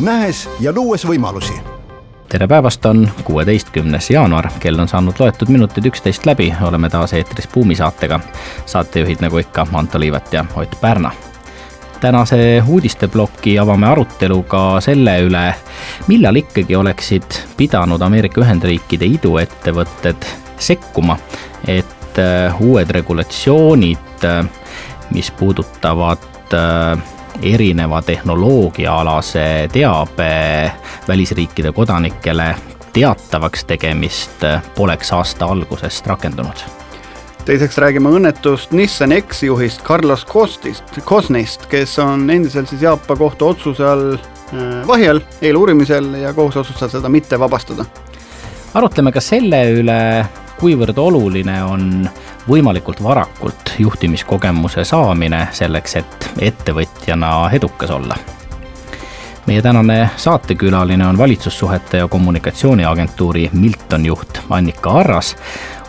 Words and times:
nähes 0.00 0.48
ja 0.60 0.72
luues 0.74 1.06
võimalusi 1.06 1.54
tere 2.28 2.46
päevast, 2.50 2.86
on 2.86 3.08
kuueteistkümnes 3.24 4.10
jaanuar, 4.10 4.48
kell 4.60 4.78
on 4.78 4.88
saanud 4.88 5.14
loetud 5.18 5.48
minutid 5.54 5.86
üksteist 5.86 6.26
läbi, 6.26 6.48
oleme 6.66 6.88
taas 6.90 7.12
eetris 7.14 7.46
Buumi 7.54 7.76
saatega. 7.78 8.20
saatejuhid 8.66 9.22
nagu 9.22 9.38
ikka, 9.38 9.66
Anto 9.72 10.00
Liivet 10.00 10.32
ja 10.32 10.44
Ott 10.56 10.80
Pärna. 10.80 11.10
tänase 12.00 12.62
uudisteploki 12.66 13.58
avame 13.58 13.86
aruteluga 13.86 14.80
selle 14.80 15.20
üle, 15.20 15.54
millal 16.06 16.36
ikkagi 16.36 16.76
oleksid 16.76 17.38
pidanud 17.56 18.02
Ameerika 18.02 18.40
Ühendriikide 18.40 19.06
iduettevõtted 19.06 20.26
sekkuma, 20.58 21.18
et 21.68 22.18
äh, 22.18 22.60
uued 22.60 22.90
regulatsioonid, 22.90 24.24
äh, 24.24 24.44
mis 25.10 25.30
puudutavad 25.30 26.54
äh, 26.54 27.13
erineva 27.42 28.02
tehnoloogiaalase 28.02 29.68
teabe 29.72 30.72
välisriikide 31.08 31.72
kodanikele 31.72 32.54
teatavaks 32.92 33.64
tegemist 33.64 34.46
poleks 34.74 35.12
aasta 35.12 35.46
algusest 35.46 36.06
rakendunud 36.06 36.64
teiseks 37.44 37.76
räägime 37.78 38.08
õnnetust 38.16 38.72
Nissan 38.72 39.12
eksjuhist 39.12 39.82
Carlos 39.84 40.24
Costist, 40.26 40.96
Cosnist, 41.04 41.66
kes 41.68 41.98
on 42.00 42.30
endiselt 42.30 42.70
siis 42.72 42.82
Jaapa 42.82 43.16
kohtu 43.20 43.50
otsuse 43.52 43.84
all 43.84 44.14
äh, 44.16 44.86
vahi 44.88 45.08
all, 45.12 45.20
eeluurimisel 45.42 46.14
ja 46.22 46.32
kohus 46.32 46.56
otsustas 46.62 46.94
seda 46.96 47.08
mitte 47.12 47.38
vabastada. 47.40 47.84
arutleme 48.74 49.12
ka 49.12 49.20
selle 49.20 49.60
üle, 49.76 49.98
kuivõrd 50.60 50.98
oluline 50.98 51.58
on 51.64 52.08
võimalikult 52.48 53.02
varakult 53.02 53.74
juhtimiskogemuse 53.78 54.84
saamine 54.84 55.48
selleks, 55.52 55.96
et 55.96 56.30
ettevõtjana 56.38 57.50
edukas 57.52 57.90
olla. 57.90 58.16
meie 59.46 59.62
tänane 59.62 60.10
saatekülaline 60.16 61.06
on 61.06 61.18
valitsussuhete 61.18 61.96
ja 61.96 62.08
kommunikatsiooniagentuuri 62.08 63.50
Milton 63.52 64.06
juht 64.06 64.38
Annika 64.50 64.90
Arras. 64.90 65.36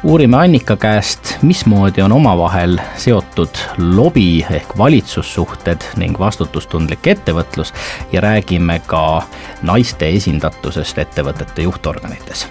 uurime 0.03 0.37
Annika 0.37 0.75
käest, 0.75 1.37
mismoodi 1.41 2.01
on 2.01 2.11
omavahel 2.11 2.77
seotud 2.95 3.57
lobi 3.77 4.45
ehk 4.51 4.77
valitsussuhted 4.77 5.81
ning 5.97 6.19
vastutustundlik 6.19 7.07
ettevõtlus 7.07 7.73
ja 8.11 8.21
räägime 8.21 8.81
ka 8.85 9.21
naiste 9.61 10.09
esindatusest 10.09 10.97
ettevõtete 10.97 11.61
juhtorganites 11.61 12.47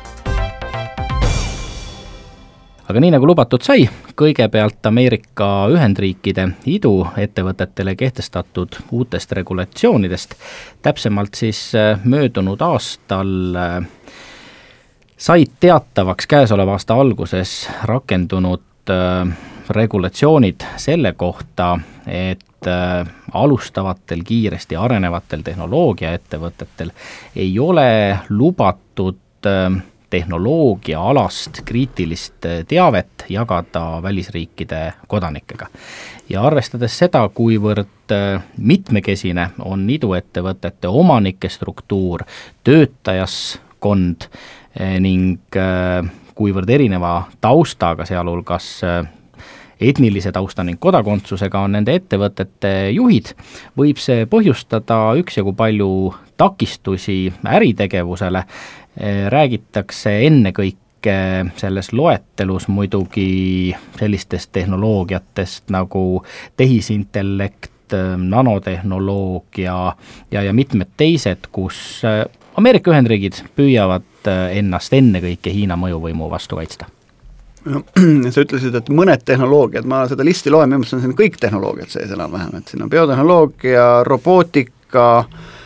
aga 2.88 3.00
nii 3.00 3.14
nagu 3.14 3.26
lubatud 3.28 3.64
sai, 3.64 3.86
kõigepealt 4.18 4.84
Ameerika 4.88 5.48
Ühendriikide 5.72 6.50
iduettevõtetele 6.68 7.94
kehtestatud 7.96 8.76
uutest 8.92 9.32
regulatsioonidest, 9.32 10.36
täpsemalt 10.84 11.38
siis 11.40 11.70
äh, 11.78 12.00
möödunud 12.04 12.60
aastal 12.64 13.56
äh, 13.56 13.78
said 15.16 15.56
teatavaks 15.60 16.28
käesoleva 16.28 16.76
aasta 16.76 16.98
alguses 17.00 17.62
rakendunud 17.88 18.92
äh, 18.92 19.32
regulatsioonid 19.70 20.66
selle 20.76 21.14
kohta, 21.16 21.78
et 22.06 22.40
alustavatel 23.32 24.20
kiiresti 24.24 24.76
arenevatel 24.76 25.40
tehnoloogiaettevõtetel 25.44 26.92
ei 27.36 27.58
ole 27.60 28.18
lubatud 28.28 29.48
tehnoloogiaalast 30.14 31.62
kriitilist 31.64 32.46
äh, 32.46 32.64
teavet 32.68 33.24
jagada 33.28 34.02
välisriikide 34.02 34.92
kodanikega. 35.08 35.66
ja 36.28 36.42
arvestades 36.46 36.98
seda, 36.98 37.24
kuivõrd 37.34 38.14
äh, 38.14 38.42
mitmekesine 38.56 39.48
on 39.58 39.88
iduettevõtete 39.90 40.88
omanike 40.88 41.50
struktuur, 41.50 42.22
töötajaskond 42.64 44.28
äh, 44.28 45.00
ning 45.02 45.58
kuivõrd 46.34 46.70
erineva 46.70 47.16
taustaga, 47.40 48.06
sealhulgas 48.06 48.70
etnilise 49.80 50.32
tausta 50.32 50.64
ning 50.64 50.78
kodakondsusega 50.80 51.60
on 51.66 51.74
nende 51.74 51.94
ettevõtete 51.98 52.72
juhid, 52.94 53.34
võib 53.78 53.98
see 54.02 54.26
põhjustada 54.30 54.98
üksjagu 55.18 55.54
palju 55.58 55.90
takistusi 56.38 57.18
äritegevusele 57.46 58.42
Eh, 58.42 58.83
räägitakse 59.28 60.10
ennekõike 60.26 61.14
selles 61.56 61.92
loetelus 61.92 62.68
muidugi 62.68 63.74
sellistest 63.98 64.52
tehnoloogiatest 64.52 65.70
nagu 65.74 66.24
tehisintellekt, 66.56 67.92
eh, 67.92 68.16
nanotehnoloogia 68.16 69.76
ja, 70.30 70.42
ja 70.42 70.52
mitmed 70.52 70.94
teised, 70.96 71.50
kus 71.52 72.02
Ameerika 72.54 72.92
Ühendriigid 72.94 73.42
püüavad 73.56 74.30
ennast 74.54 74.94
ennekõike 74.94 75.50
Hiina 75.52 75.76
mõjuvõimu 75.76 76.30
vastu 76.30 76.56
kaitsta. 76.56 76.86
No 77.64 77.82
sa 78.32 78.44
ütlesid, 78.44 78.76
et 78.78 78.88
mõned 78.94 79.24
tehnoloogiad, 79.26 79.88
ma 79.88 80.04
seda 80.08 80.24
listi 80.24 80.52
loen, 80.52 80.70
minu 80.70 80.84
meelest 80.84 80.96
on 80.96 81.02
siin 81.02 81.18
kõik 81.18 81.36
tehnoloogiad 81.42 81.90
sees 81.90 82.14
enam-vähem, 82.14 82.54
et 82.60 82.70
siin 82.70 82.86
on 82.86 82.92
biotehnoloogia, 82.92 83.84
robootika 84.06 85.08
äh,, 85.24 85.28
Äh, 85.28 85.62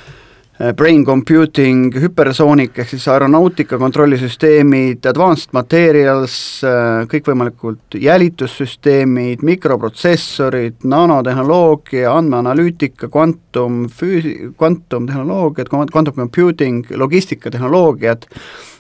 brain 0.74 1.04
computing, 1.06 1.92
hüpersoonik 2.02 2.80
ehk 2.82 2.90
siis 2.90 3.04
aeronautika 3.12 3.78
kontrollisüsteemid, 3.78 5.06
advanced 5.06 5.52
materials, 5.54 6.34
äh, 6.66 7.04
kõikvõimalikud 7.12 7.98
jälitussüsteemid, 8.02 9.44
mikroprotsessorid, 9.46 10.80
nanotehnoloogia, 10.82 12.10
andmeanalüütika, 12.10 13.10
kvantum, 13.12 13.84
füüsi-, 14.00 14.50
kvantumtehnoloogiad, 14.58 15.70
quantum 15.70 16.16
computing, 16.16 16.90
logistikatehnoloogiad, 16.90 18.26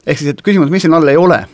ehk 0.06 0.18
siis 0.18 0.34
et 0.34 0.42
küsimus, 0.42 0.72
mis 0.74 0.82
siin 0.86 0.98
all 0.98 1.14
ei 1.14 1.20
ole 1.20 1.44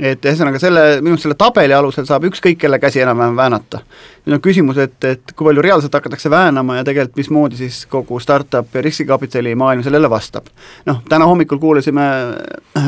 et 0.00 0.24
ühesõnaga 0.24 0.60
selle, 0.60 0.82
minu 1.02 1.16
arust 1.16 1.26
selle 1.26 1.36
tabeli 1.38 1.74
alusel 1.76 2.06
saab 2.08 2.24
ükskõik 2.30 2.60
kelle 2.62 2.78
käsi 2.80 3.02
enam-vähem 3.04 3.36
väänata. 3.36 3.82
nüüd 4.22 4.36
on 4.36 4.40
küsimus, 4.40 4.78
et, 4.78 5.04
et 5.04 5.32
kui 5.34 5.48
palju 5.48 5.62
reaalselt 5.64 5.94
hakatakse 5.98 6.30
väänama 6.30 6.76
ja 6.76 6.84
tegelikult 6.86 7.16
mismoodi 7.18 7.56
siis 7.58 7.80
kogu 7.90 8.20
startup 8.22 8.74
ja 8.74 8.82
riskikapitali 8.82 9.54
maailm 9.58 9.82
sellele 9.82 10.10
vastab. 10.10 10.46
noh, 10.86 11.02
täna 11.08 11.26
hommikul 11.26 11.58
kuulasime 11.58 12.02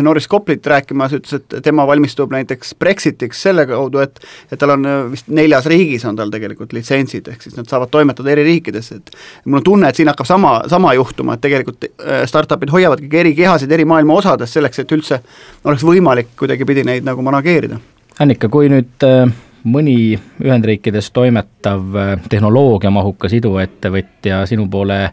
Norris 0.02 0.28
Koplit 0.28 0.66
rääkimas, 0.66 1.12
ütles, 1.12 1.34
et 1.34 1.56
tema 1.62 1.86
valmistub 1.86 2.32
näiteks 2.32 2.74
Brexitiks 2.78 3.42
selle 3.42 3.66
kaudu, 3.66 3.98
et 3.98 4.20
et 4.52 4.58
tal 4.58 4.70
on 4.76 4.86
vist 5.10 5.28
neljas 5.28 5.66
riigis 5.66 6.04
on 6.04 6.16
tal 6.16 6.30
tegelikult 6.30 6.72
litsentsid, 6.72 7.28
ehk 7.28 7.42
siis 7.42 7.56
nad 7.56 7.68
saavad 7.68 7.90
toimetada 7.90 8.30
eri 8.30 8.44
riikides, 8.44 8.92
et 8.92 9.10
mul 9.44 9.60
on 9.60 9.64
tunne, 9.64 9.88
et 9.88 9.96
siin 9.96 10.08
hakkab 10.08 10.26
sama, 10.26 10.54
sama 10.70 10.94
juhtuma, 10.94 11.34
et 11.34 11.44
tegelikult 11.44 11.84
äh, 11.84 12.24
startup'id 12.30 12.72
hoiavadki 12.72 13.10
eri 13.18 13.34
kehasid 13.34 13.72
eri 13.72 13.84
maailma 13.84 14.14
osades 14.22 14.54
selleks, 14.54 14.78
et 14.78 14.96
üldse 14.96 15.20
oleks 15.64 15.84
võimalik 15.84 16.32
kuidagipidi 16.38 16.84
neid 16.86 16.93
neid 16.94 17.06
nagu 17.06 17.24
manageerida. 17.26 17.80
Annika, 18.22 18.46
kui 18.46 18.68
nüüd 18.70 19.02
äh, 19.02 19.26
mõni 19.66 20.14
Ühendriikides 20.44 21.10
toimetav 21.14 21.96
äh, 21.98 22.12
tehnoloogiamahukas 22.30 23.34
iduettevõtja 23.40 24.44
sinu 24.46 24.68
poole 24.70 25.08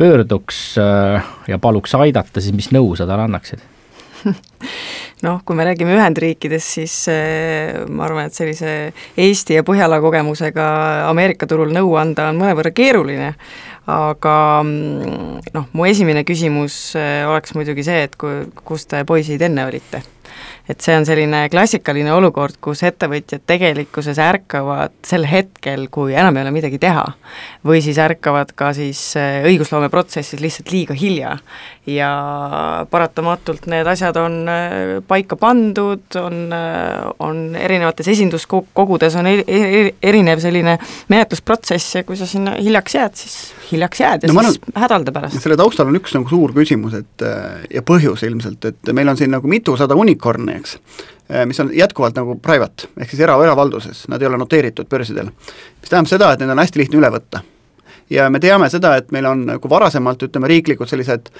pöörduks 0.00 0.60
äh, 0.80 1.32
ja 1.52 1.58
paluks 1.60 1.92
aidata, 1.98 2.40
siis 2.40 2.56
mis 2.56 2.70
nõu 2.72 2.94
sa 2.96 3.04
talle 3.08 3.26
annaksid? 3.28 3.60
noh, 5.26 5.42
kui 5.44 5.58
me 5.58 5.68
räägime 5.68 5.98
Ühendriikidest, 5.98 6.72
siis 6.78 6.96
ma 7.92 8.08
arvan, 8.08 8.30
et 8.30 8.40
sellise 8.40 8.72
Eesti 9.20 9.60
ja 9.60 9.66
Põhjala 9.68 10.00
kogemusega 10.00 10.66
Ameerika 11.10 11.46
turul 11.46 11.76
nõu 11.76 11.92
anda 12.00 12.30
on 12.32 12.40
mõnevõrra 12.40 12.72
keeruline, 12.72 13.34
aga 13.92 14.36
mm, 14.64 15.52
noh, 15.52 15.68
mu 15.76 15.92
esimene 15.92 16.24
küsimus 16.26 16.96
oleks 16.96 17.54
muidugi 17.54 17.84
see, 17.84 18.08
et 18.08 18.16
kui, 18.16 18.46
kus 18.64 18.88
te 18.88 19.04
poisid 19.06 19.44
enne 19.44 19.68
olite 19.68 20.06
et 20.68 20.82
see 20.82 20.96
on 20.98 21.06
selline 21.06 21.44
klassikaline 21.52 22.10
olukord, 22.14 22.58
kus 22.62 22.82
ettevõtjad 22.86 23.44
tegelikkuses 23.46 24.18
ärkavad 24.22 24.94
sel 25.06 25.26
hetkel, 25.30 25.86
kui 25.92 26.16
enam 26.16 26.36
ei 26.36 26.46
ole 26.46 26.54
midagi 26.54 26.80
teha. 26.82 27.04
või 27.66 27.82
siis 27.82 27.98
ärkavad 27.98 28.52
ka 28.54 28.72
siis 28.74 29.00
äh, 29.16 29.42
õigusloomeprotsessis 29.46 30.40
lihtsalt 30.40 30.70
liiga 30.72 30.94
hilja. 30.94 31.36
Ja 31.86 32.10
paratamatult 32.90 33.66
need 33.70 33.86
asjad 33.86 34.16
on 34.18 34.38
paika 35.06 35.38
pandud, 35.38 36.04
on, 36.18 36.50
on 37.22 37.42
erinevates 37.56 38.08
esinduskogudes 38.10 39.16
on 39.20 39.28
eri, 39.30 39.94
erinev 40.02 40.42
selline 40.42 40.76
menetlusprotsess 41.12 42.00
ja 42.00 42.04
kui 42.08 42.18
sa 42.18 42.26
sinna 42.26 42.56
hiljaks 42.58 42.98
jääd, 42.98 43.18
siis 43.22 43.36
hiljaks 43.70 44.02
jääd 44.02 44.26
ja 44.26 44.32
no, 44.32 44.42
siis 44.42 44.58
arvan, 44.58 44.82
hädalde 44.82 45.14
pärast. 45.14 45.40
selle 45.42 45.58
taustal 45.60 45.90
on 45.90 46.00
üks 46.00 46.16
nagu 46.18 46.30
suur 46.30 46.54
küsimus, 46.56 46.98
et 46.98 47.26
ja 47.70 47.84
põhjus 47.86 48.26
ilmselt, 48.26 48.72
et 48.72 48.94
meil 48.96 49.14
on 49.14 49.18
siin 49.18 49.30
nagu 49.34 49.50
mitusada 49.50 49.98
unicorn'i, 49.98 50.58
eks, 50.58 50.78
mis 51.46 51.62
on 51.62 51.74
jätkuvalt 51.74 52.18
nagu 52.18 52.38
private, 52.42 52.90
ehk 52.98 53.14
siis 53.14 53.22
era, 53.26 53.38
eravalduses, 53.46 54.06
nad 54.10 54.22
ei 54.22 54.30
ole 54.30 54.42
noteeritud 54.42 54.90
börsidel. 54.90 55.30
mis 55.30 55.90
tähendab 55.90 56.10
seda, 56.10 56.32
et 56.32 56.42
neid 56.42 56.54
on 56.56 56.66
hästi 56.66 56.82
lihtne 56.82 57.04
üle 57.04 57.14
võtta 57.14 57.46
ja 58.10 58.28
me 58.30 58.40
teame 58.40 58.68
seda, 58.70 58.94
et 59.00 59.10
meil 59.14 59.26
on 59.26 59.44
nagu 59.48 59.70
varasemalt 59.70 60.22
ütleme, 60.28 60.50
riiklikud 60.50 60.88
sellised 60.90 61.30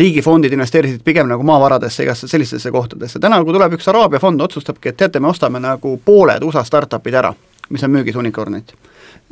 riigifondid 0.00 0.52
investeerisid 0.52 1.02
pigem 1.04 1.28
nagu 1.30 1.46
maavaradesse, 1.46 2.06
igasse 2.06 2.28
sellistesse 2.30 2.70
kohtadesse, 2.70 3.20
täna 3.22 3.42
kui 3.42 3.54
tuleb 3.54 3.78
üks 3.78 3.90
Araabia 3.90 4.22
fond, 4.22 4.40
otsustabki, 4.40 4.92
et 4.92 5.00
teate, 5.02 5.20
me 5.20 5.32
ostame 5.32 5.62
nagu 5.62 5.98
pooled 6.04 6.44
USA 6.46 6.64
startup'id 6.66 7.18
ära, 7.22 7.34
mis 7.70 7.84
on 7.86 7.94
müügis 7.94 8.18
unicorn'id 8.18 8.74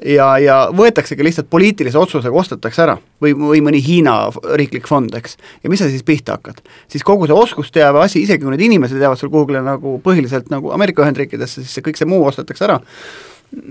ja, 0.05 0.27
ja 0.41 0.57
võetaksegi 0.77 1.25
lihtsalt 1.25 1.49
poliitilise 1.53 1.99
otsusega 1.99 2.37
ostetakse 2.37 2.83
ära 2.85 2.97
või, 3.23 3.35
või 3.37 3.63
mõni 3.65 3.81
Hiina 3.85 4.15
riiklik 4.59 4.89
fond, 4.89 5.15
eks. 5.17 5.37
ja 5.63 5.73
mis 5.73 5.83
sa 5.83 5.91
siis 5.91 6.05
pihta 6.07 6.39
hakkad? 6.39 6.63
siis 6.89 7.05
kogu 7.07 7.29
see 7.29 7.37
oskusteave 7.37 8.03
asi, 8.03 8.25
isegi 8.25 8.45
kui 8.45 8.55
need 8.55 8.67
inimesed 8.69 9.01
jäävad 9.01 9.21
sul 9.21 9.33
kuhugile 9.33 9.63
nagu 9.65 9.99
põhiliselt 10.05 10.51
nagu 10.53 10.73
Ameerika 10.77 11.05
Ühendriikidesse, 11.05 11.65
siis 11.65 11.77
see 11.77 11.87
kõik 11.87 12.01
see 12.01 12.09
muu 12.09 12.25
ostetakse 12.29 12.67
ära 12.69 12.81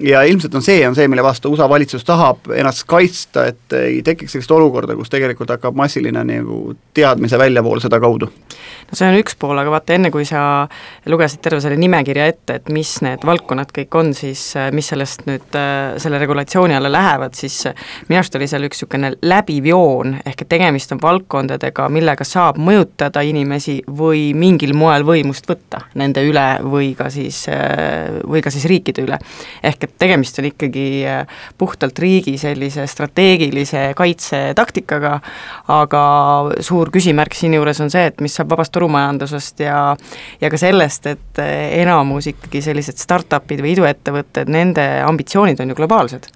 ja 0.01 0.23
ilmselt 0.27 0.55
on 0.55 0.63
see, 0.65 0.81
on 0.87 0.95
see, 0.95 1.07
mille 1.07 1.23
vastu 1.23 1.51
USA 1.53 1.69
valitsus 1.69 2.03
tahab 2.07 2.51
ennast 2.55 2.83
kaitsta, 2.89 3.45
et 3.51 3.77
ei 3.79 4.01
tekiks 4.03 4.35
sellist 4.35 4.51
olukorda, 4.51 4.95
kus 4.99 5.11
tegelikult 5.11 5.53
hakkab 5.55 5.77
massiline 5.79 6.23
nagu 6.27 6.61
teadmise 6.93 7.39
väljavool 7.39 7.79
sedakaudu 7.83 8.31
no 8.89 8.97
see 8.97 9.09
on 9.09 9.17
üks 9.19 9.35
pool, 9.39 9.57
aga 9.59 9.71
vaata, 9.73 9.95
enne 9.95 10.11
kui 10.13 10.25
sa 10.27 10.41
lugesid 11.09 11.41
terve 11.45 11.61
selle 11.63 11.77
nimekirja 11.79 12.27
ette, 12.31 12.57
et 12.59 12.71
mis 12.73 12.91
need 13.05 13.23
valdkonnad 13.27 13.71
kõik 13.75 13.97
on, 13.99 14.11
siis 14.17 14.43
äh, 14.57 14.69
mis 14.75 14.89
sellest 14.91 15.25
nüüd 15.29 15.57
äh, 15.57 15.97
selle 16.01 16.19
regulatsiooni 16.21 16.77
alla 16.77 16.91
lähevad, 16.91 17.37
siis 17.37 17.61
äh, 17.69 17.85
minu 18.09 18.19
arust 18.21 18.37
oli 18.39 18.49
seal 18.49 18.65
üks 18.67 18.79
niisugune 18.79 19.11
läbiv 19.27 19.67
joon, 19.69 20.15
ehk 20.23 20.45
et 20.45 20.51
tegemist 20.55 20.93
on 20.95 21.01
valdkondadega, 21.03 21.89
millega 21.93 22.25
saab 22.27 22.59
mõjutada 22.63 23.23
inimesi 23.27 23.79
või 23.99 24.29
mingil 24.37 24.73
moel 24.77 25.05
võimust 25.07 25.49
võtta 25.49 25.83
nende 25.99 26.23
üle 26.25 26.47
või 26.63 26.93
ka 26.97 27.09
siis, 27.13 27.43
või 28.29 28.41
ka 28.45 28.51
siis 28.53 28.65
riikide 28.69 29.03
üle. 29.03 29.19
Ehk 29.69 29.85
et 29.85 29.95
tegemist 30.01 30.39
on 30.41 30.49
ikkagi 30.49 30.85
puhtalt 31.59 31.99
riigi 31.99 32.35
sellise 32.41 32.87
strateegilise 32.89 33.89
kaitsetaktikaga, 33.97 35.15
aga 35.75 36.03
suur 36.65 36.91
küsimärk 36.93 37.37
siinjuures 37.37 37.81
on 37.85 37.93
see, 37.93 38.09
et 38.11 38.21
mis 38.25 38.35
saab 38.35 38.51
vabast 38.55 38.73
turumajandusest 38.75 39.65
ja 39.65 39.79
ja 40.41 40.51
ka 40.51 40.59
sellest, 40.59 41.09
et 41.13 41.41
enamus 41.43 42.29
ikkagi 42.33 42.63
sellised 42.65 42.99
startup'id 43.01 43.63
või 43.63 43.75
iduettevõtted, 43.77 44.51
nende 44.51 44.85
ambitsioonid 45.05 45.61
on 45.63 45.73
ju 45.73 45.79
globaalsed 45.79 46.31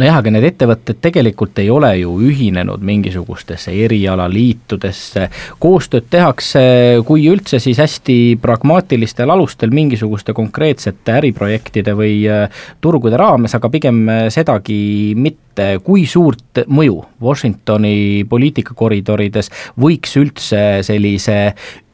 nojah, 0.00 0.18
aga 0.18 0.32
need 0.34 0.46
ettevõtted 0.48 0.98
tegelikult 1.04 1.58
ei 1.62 1.70
ole 1.72 1.90
ju 2.00 2.14
ühinenud 2.26 2.82
mingisugustesse 2.84 3.74
erialaliitudesse, 3.84 5.28
koostööd 5.62 6.08
tehakse, 6.12 6.62
kui 7.06 7.26
üldse, 7.30 7.60
siis 7.62 7.78
hästi 7.82 8.18
pragmaatilistel 8.42 9.30
alustel 9.34 9.74
mingisuguste 9.74 10.34
konkreetsete 10.36 11.18
äriprojektide 11.20 11.94
või 11.98 12.16
äh, 12.30 12.62
turgude 12.84 13.20
raames, 13.20 13.54
aga 13.56 13.70
pigem 13.72 14.04
äh, 14.08 14.22
sedagi 14.34 15.14
mitte, 15.16 15.76
kui 15.86 16.06
suurt 16.10 16.64
mõju 16.66 16.98
Washingtoni 17.22 18.24
poliitikakoridorides 18.30 19.52
võiks 19.80 20.16
üldse 20.18 20.64
sellise 20.86 21.38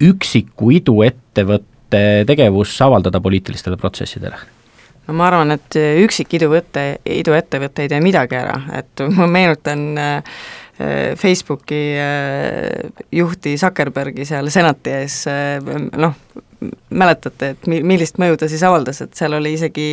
üksiku 0.00 0.73
iduettevõtte 0.81 1.69
tegevus 2.29 2.79
avaldada 2.87 3.20
poliitilistele 3.20 3.76
protsessidele 3.76 4.59
no 5.10 5.18
ma 5.18 5.26
arvan, 5.26 5.56
et 5.56 5.76
üksik 6.04 6.38
iduvõte, 6.38 6.84
iduettevõte 7.18 7.82
ei 7.82 7.90
tee 7.90 8.00
midagi 8.04 8.38
ära, 8.38 8.54
et 8.78 9.02
ma 9.10 9.26
meenutan 9.26 9.86
äh, 9.98 10.42
Facebooki 11.20 11.80
äh, 12.00 12.92
juhti 13.12 13.56
Zuckerbergi 13.60 14.24
seal 14.28 14.48
senati 14.52 14.94
ees, 15.02 15.22
äh, 15.28 15.58
noh, 16.00 16.14
mäletate, 16.90 17.52
et 17.54 17.68
mi-, 17.70 17.80
millist 17.86 18.18
mõju 18.20 18.36
ta 18.40 18.48
siis 18.50 18.62
avaldas, 18.66 19.00
et 19.04 19.14
seal 19.16 19.34
oli 19.36 19.54
isegi, 19.56 19.86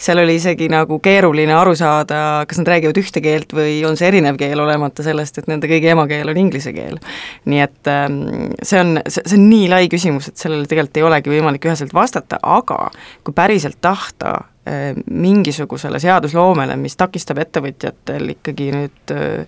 seal 0.00 0.20
oli 0.22 0.36
isegi 0.38 0.68
nagu 0.72 0.98
keeruline 1.04 1.54
aru 1.56 1.74
saada, 1.78 2.44
kas 2.48 2.60
nad 2.60 2.70
räägivad 2.74 3.00
ühte 3.00 3.22
keelt 3.24 3.54
või 3.56 3.78
on 3.88 3.96
see 3.98 4.10
erinev 4.10 4.38
keel, 4.40 4.60
olemata 4.60 5.04
sellest, 5.06 5.40
et 5.40 5.48
nende 5.50 5.70
kõigi 5.70 5.92
emakeel 5.94 6.32
on 6.32 6.40
inglise 6.40 6.74
keel. 6.76 6.98
nii 7.48 7.64
et 7.64 7.92
ähm, 7.92 8.20
see 8.62 8.80
on, 8.82 8.98
see, 9.06 9.24
see 9.24 9.38
on 9.38 9.48
nii 9.48 9.68
lai 9.72 9.82
küsimus, 9.92 10.30
et 10.30 10.40
sellele 10.40 10.68
tegelikult 10.68 11.00
ei 11.00 11.08
olegi 11.08 11.32
võimalik 11.32 11.68
üheselt 11.70 11.94
vastata, 11.96 12.40
aga 12.42 12.90
kui 13.24 13.36
päriselt 13.36 13.80
tahta 13.80 14.34
äh, 14.68 14.90
mingisugusele 15.08 16.00
seadusloomele, 16.02 16.76
mis 16.80 16.98
takistab 17.00 17.40
ettevõtjatel 17.44 18.34
ikkagi 18.36 18.72
nüüd 18.76 19.16
äh, 19.16 19.46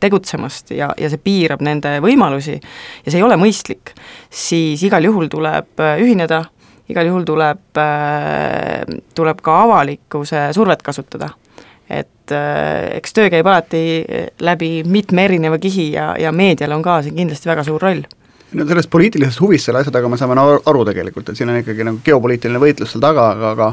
tegutsemast 0.00 0.74
ja, 0.76 0.90
ja 0.98 1.10
see 1.10 1.20
piirab 1.22 1.62
nende 1.64 1.96
võimalusi 2.04 2.56
ja 2.58 3.06
see 3.08 3.18
ei 3.18 3.26
ole 3.26 3.38
mõistlik, 3.40 3.94
siis 4.30 4.82
igal 4.86 5.04
juhul 5.08 5.30
tuleb 5.32 5.80
eh, 5.80 6.02
ühineda, 6.04 6.42
igal 6.92 7.08
juhul 7.08 7.24
tuleb, 7.28 7.62
eh, 7.80 8.98
tuleb 9.16 9.40
ka 9.44 9.58
avalikkuse 9.66 10.50
survet 10.56 10.82
kasutada. 10.82 11.32
et 11.92 12.32
eks 12.32 13.12
töö 13.12 13.28
käib 13.28 13.46
alati 13.46 14.04
läbi 14.40 14.82
mitme 14.88 15.24
erineva 15.24 15.58
kihi 15.58 15.90
ja, 15.92 16.14
ja 16.18 16.30
meedial 16.32 16.72
on 16.72 16.82
ka 16.82 17.02
siin 17.02 17.18
kindlasti 17.18 17.50
väga 17.50 17.64
suur 17.66 17.82
roll 17.82 18.06
no 18.52 18.66
sellest 18.68 18.90
poliitilisest 18.90 19.40
huvist 19.40 19.68
selle 19.68 19.82
asja 19.82 19.92
taga 19.92 20.08
me 20.08 20.16
saame 20.20 20.38
aru 20.40 20.84
tegelikult, 20.88 21.28
et 21.28 21.36
siin 21.36 21.50
on 21.52 21.58
ikkagi 21.60 21.84
nagu 21.84 22.00
geopoliitiline 22.04 22.60
võitlus 22.62 22.94
seal 22.94 23.04
taga, 23.04 23.28
aga, 23.34 23.52
aga 23.52 23.68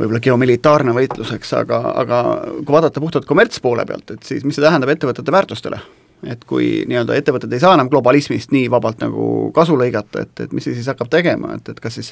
võib-olla 0.00 0.20
geomilitaarne 0.24 0.94
võitlus, 0.96 1.32
eks, 1.36 1.52
aga, 1.60 1.80
aga 2.02 2.20
kui 2.58 2.74
vaadata 2.74 3.02
puhtalt 3.02 3.28
kommertspoole 3.28 3.86
pealt, 3.88 4.14
et 4.16 4.22
siis 4.26 4.46
mis 4.46 4.56
see 4.56 4.64
tähendab 4.64 4.92
ettevõtete 4.96 5.34
väärtustele? 5.34 5.80
et 6.28 6.42
kui 6.44 6.82
nii-öelda 6.84 7.14
ettevõtted 7.16 7.52
ei 7.56 7.62
saa 7.62 7.72
enam 7.72 7.88
globalismist 7.88 8.50
nii 8.52 8.66
vabalt 8.68 8.98
nagu 9.00 9.22
kasu 9.56 9.72
lõigata, 9.80 10.26
et, 10.26 10.42
et 10.44 10.50
mis 10.52 10.66
see 10.66 10.74
siis 10.76 10.90
hakkab 10.92 11.08
tegema, 11.08 11.54
et, 11.56 11.70
et 11.72 11.78
kas 11.80 11.96
siis 11.96 12.10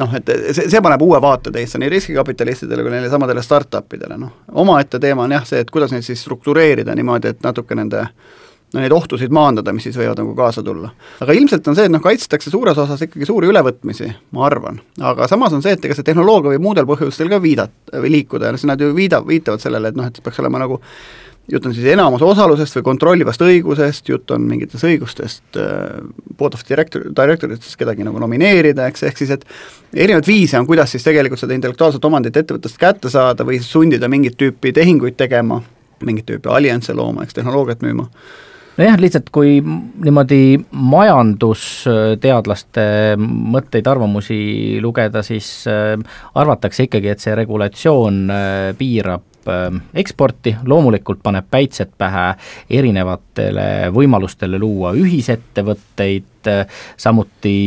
noh, 0.00 0.14
et 0.16 0.32
see, 0.56 0.64
see 0.72 0.80
paneb 0.80 1.04
uue 1.04 1.20
vaate 1.20 1.52
teisse 1.52 1.76
nii 1.76 1.90
riskikapitalistidele 1.92 2.86
kui 2.86 2.94
neile 2.94 3.10
samadele 3.12 3.44
startup 3.44 3.92
idele, 3.98 4.16
noh, 4.16 4.32
omaette 4.64 5.00
teema 5.02 5.26
on 5.26 5.36
jah 5.36 5.44
see, 5.44 5.60
et 5.60 5.74
kuidas 5.74 5.92
neid 5.92 6.06
siis 6.08 6.24
struktureerida 6.24 6.96
niimoodi, 6.96 7.34
et 7.34 7.44
natuke 7.44 7.76
nende 7.76 8.00
äh, 8.06 8.40
neid 8.80 8.92
ohtusid 8.94 9.32
maandada, 9.34 9.72
mis 9.76 9.84
siis 9.88 9.96
võivad 9.98 10.20
nagu 10.22 10.34
kaasa 10.36 10.62
tulla. 10.64 10.92
aga 11.20 11.34
ilmselt 11.36 11.66
on 11.68 11.76
see, 11.76 11.88
et 11.88 11.92
noh, 11.92 12.02
kaitstakse 12.04 12.52
suures 12.52 12.78
osas 12.78 13.04
ikkagi 13.06 13.28
suuri 13.28 13.50
ülevõtmisi, 13.52 14.08
ma 14.36 14.46
arvan, 14.48 14.80
aga 15.00 15.28
samas 15.30 15.52
on 15.56 15.64
see, 15.64 15.76
et 15.76 15.84
ega 15.84 15.96
see 15.98 16.06
tehnoloogia 16.06 16.54
võib 16.54 16.64
muudel 16.68 16.88
põhjustel 16.88 17.30
ka 17.32 17.42
viidata 17.42 18.00
või 18.04 18.14
liikuda 18.16 18.48
ja 18.48 18.56
siis 18.56 18.70
nad 18.70 18.80
ju 18.80 18.92
viida-, 18.96 19.20
viitavad 19.26 19.62
sellele, 19.62 19.92
et 19.92 19.98
noh, 19.98 20.08
et 20.08 20.22
peaks 20.24 20.40
olema 20.42 20.62
nagu 20.62 20.80
jutt 21.50 21.66
on 21.66 21.74
siis 21.74 21.86
enamuse 21.92 22.24
osalusest 22.24 22.76
või 22.78 22.84
kontrollivast 22.86 23.42
õigusest, 23.42 24.08
jutt 24.08 24.30
on 24.34 24.44
mingitest 24.46 24.86
õigustest 24.86 25.58
äh, 25.58 25.98
board 26.38 26.54
of 26.54 26.62
director, 26.68 27.08
directoritest 27.16 27.76
kedagi 27.80 28.06
nagu 28.06 28.20
nomineerida, 28.22 28.86
eks, 28.88 29.02
ehk 29.08 29.18
siis 29.20 29.34
et 29.34 29.44
erinevaid 29.92 30.28
viise 30.28 30.60
on, 30.60 30.68
kuidas 30.70 30.94
siis 30.94 31.04
tegelikult 31.04 31.42
seda 31.42 31.56
intellektuaalset 31.58 32.04
omandit 32.08 32.38
ettevõttest 32.38 32.78
kätte 32.80 33.10
saada 33.12 33.46
või 33.48 33.58
sundida 33.64 34.08
mingit 34.12 34.38
tüüpi 34.38 34.72
tehinguid 34.76 35.18
tegema, 35.18 35.60
mingit 36.06 36.28
tüüpi 36.30 36.50
allianse 36.50 36.94
looma, 36.94 37.26
eks, 37.26 37.36
tehnoloogiat 37.40 37.82
müüma 37.82 38.06
nojah, 38.76 38.98
lihtsalt 39.00 39.30
kui 39.34 39.62
niimoodi 40.04 40.60
majandusteadlaste 40.72 42.84
mõtteid, 43.18 43.88
arvamusi 43.88 44.78
lugeda, 44.82 45.22
siis 45.26 45.66
äh, 45.70 45.98
arvatakse 46.38 46.82
ikkagi, 46.88 47.08
et 47.12 47.20
see 47.22 47.34
regulatsioon 47.36 48.16
äh, 48.32 48.72
piirab 48.78 49.50
äh, 49.50 49.68
eksporti, 50.02 50.56
loomulikult 50.68 51.20
paneb 51.24 51.46
päitsed 51.52 51.90
pähe 52.00 52.26
erinevatele 52.80 53.68
võimalustele 53.94 54.56
luua 54.62 54.90
ühisettevõtteid, 54.98 56.24
samuti 56.98 57.58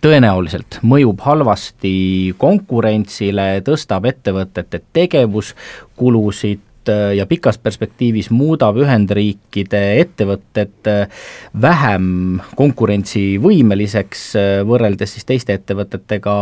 tõenäoliselt 0.00 0.78
mõjub 0.88 1.20
halvasti 1.20 1.96
konkurentsile, 2.40 3.60
tõstab 3.66 4.06
ettevõtete 4.08 4.80
tegevuskulusid, 4.96 6.62
ja 6.90 7.26
pikas 7.30 7.58
perspektiivis 7.62 8.30
muudab 8.34 8.78
Ühendriikide 8.82 9.82
ettevõtted 10.00 10.90
äh, 10.90 11.22
vähem 11.62 12.40
konkurentsivõimeliseks 12.58 14.24
äh, 14.38 14.50
võrreldes 14.66 15.16
siis 15.16 15.28
teiste 15.28 15.56
ettevõtetega 15.58 16.34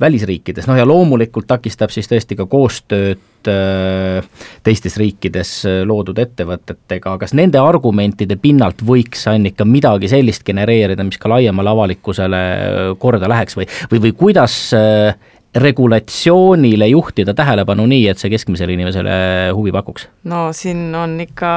välisriikides, 0.00 0.68
noh 0.70 0.78
ja 0.78 0.86
loomulikult 0.88 1.48
takistab 1.50 1.94
siis 1.94 2.10
tõesti 2.10 2.38
ka 2.38 2.46
koostööd 2.50 3.28
teistes 4.62 4.94
riikides 5.00 5.48
loodud 5.90 6.20
ettevõtetega, 6.22 7.16
kas 7.18 7.32
nende 7.34 7.58
argumentide 7.58 8.36
pinnalt 8.38 8.84
võiks 8.86 9.24
Annika 9.26 9.66
midagi 9.66 10.06
sellist 10.12 10.44
genereerida, 10.46 11.02
mis 11.02 11.18
ka 11.18 11.32
laiemale 11.32 11.72
avalikkusele 11.72 12.42
korda 13.02 13.26
läheks 13.32 13.58
või, 13.58 13.66
või, 13.90 14.04
või 14.06 14.14
kuidas 14.20 14.54
regulatsioonile 15.54 16.86
juhtida 16.88 17.34
tähelepanu 17.36 17.84
nii, 17.86 18.06
et 18.08 18.20
see 18.20 18.30
keskmisele 18.32 18.72
inimesele 18.72 19.14
huvi 19.52 19.72
pakuks? 19.74 20.08
no 20.24 20.46
siin 20.56 20.94
on 20.96 21.18
ikka 21.20 21.52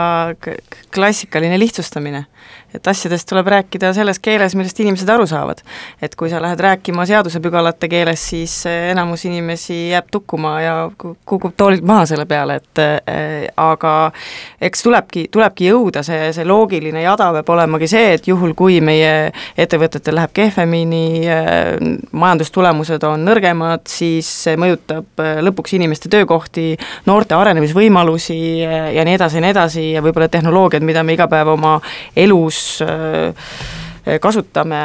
klassikaline 0.96 1.60
lihtsustamine. 1.60 2.26
Et 2.76 2.88
asjadest 2.88 3.28
tuleb 3.30 3.48
rääkida 3.52 3.92
selles 3.96 4.20
keeles, 4.24 4.56
millest 4.58 4.80
inimesed 4.84 5.10
aru 5.10 5.26
saavad. 5.30 5.62
et 6.02 6.16
kui 6.16 6.30
sa 6.30 6.42
lähed 6.42 6.60
rääkima 6.60 7.06
seadusepügalate 7.06 7.88
keeles, 7.90 8.22
siis 8.30 8.54
enamus 8.66 9.26
inimesi 9.26 9.90
jääb 9.90 10.10
tukkuma 10.12 10.56
ja 10.62 10.76
kukub 11.26 11.54
toolilt 11.58 11.84
maha 11.84 12.06
selle 12.06 12.26
peale, 12.26 12.56
et 12.62 12.82
äh, 12.82 13.48
aga 13.58 14.12
eks 14.62 14.84
tulebki, 14.84 15.28
tulebki 15.32 15.70
jõuda, 15.70 16.04
see, 16.06 16.32
see 16.36 16.46
loogiline 16.48 17.02
jada 17.06 17.32
peab 17.38 17.50
olemagi 17.56 17.90
see, 17.92 18.14
et 18.18 18.28
juhul, 18.28 18.54
kui 18.58 18.80
meie 18.84 19.32
ettevõtetel 19.58 20.18
läheb 20.20 20.34
kehvemini 20.36 21.06
äh,, 21.30 21.72
majandustulemused 22.12 23.04
on 23.08 23.26
nõrgemad, 23.28 23.86
siis 23.90 24.30
see 24.46 24.60
mõjutab 24.60 25.24
äh, 25.24 25.40
lõpuks 25.46 25.76
inimeste 25.78 26.12
töökohti, 26.12 26.74
noorte 27.08 27.38
arenemisvõimalusi 27.38 28.40
ja 28.96 29.06
nii 29.06 29.18
edasi 29.18 29.40
ja 29.40 29.46
nii 29.46 29.54
edasi 29.56 29.86
ja 29.94 30.04
võib-olla 30.06 30.30
tehnoloogiad, 30.32 30.84
mida 30.86 31.04
me 31.04 31.16
iga 31.16 31.28
päev 31.32 31.54
oma 31.56 31.78
elus 32.16 32.65
äh, 32.82 34.20
kasutame, 34.22 34.78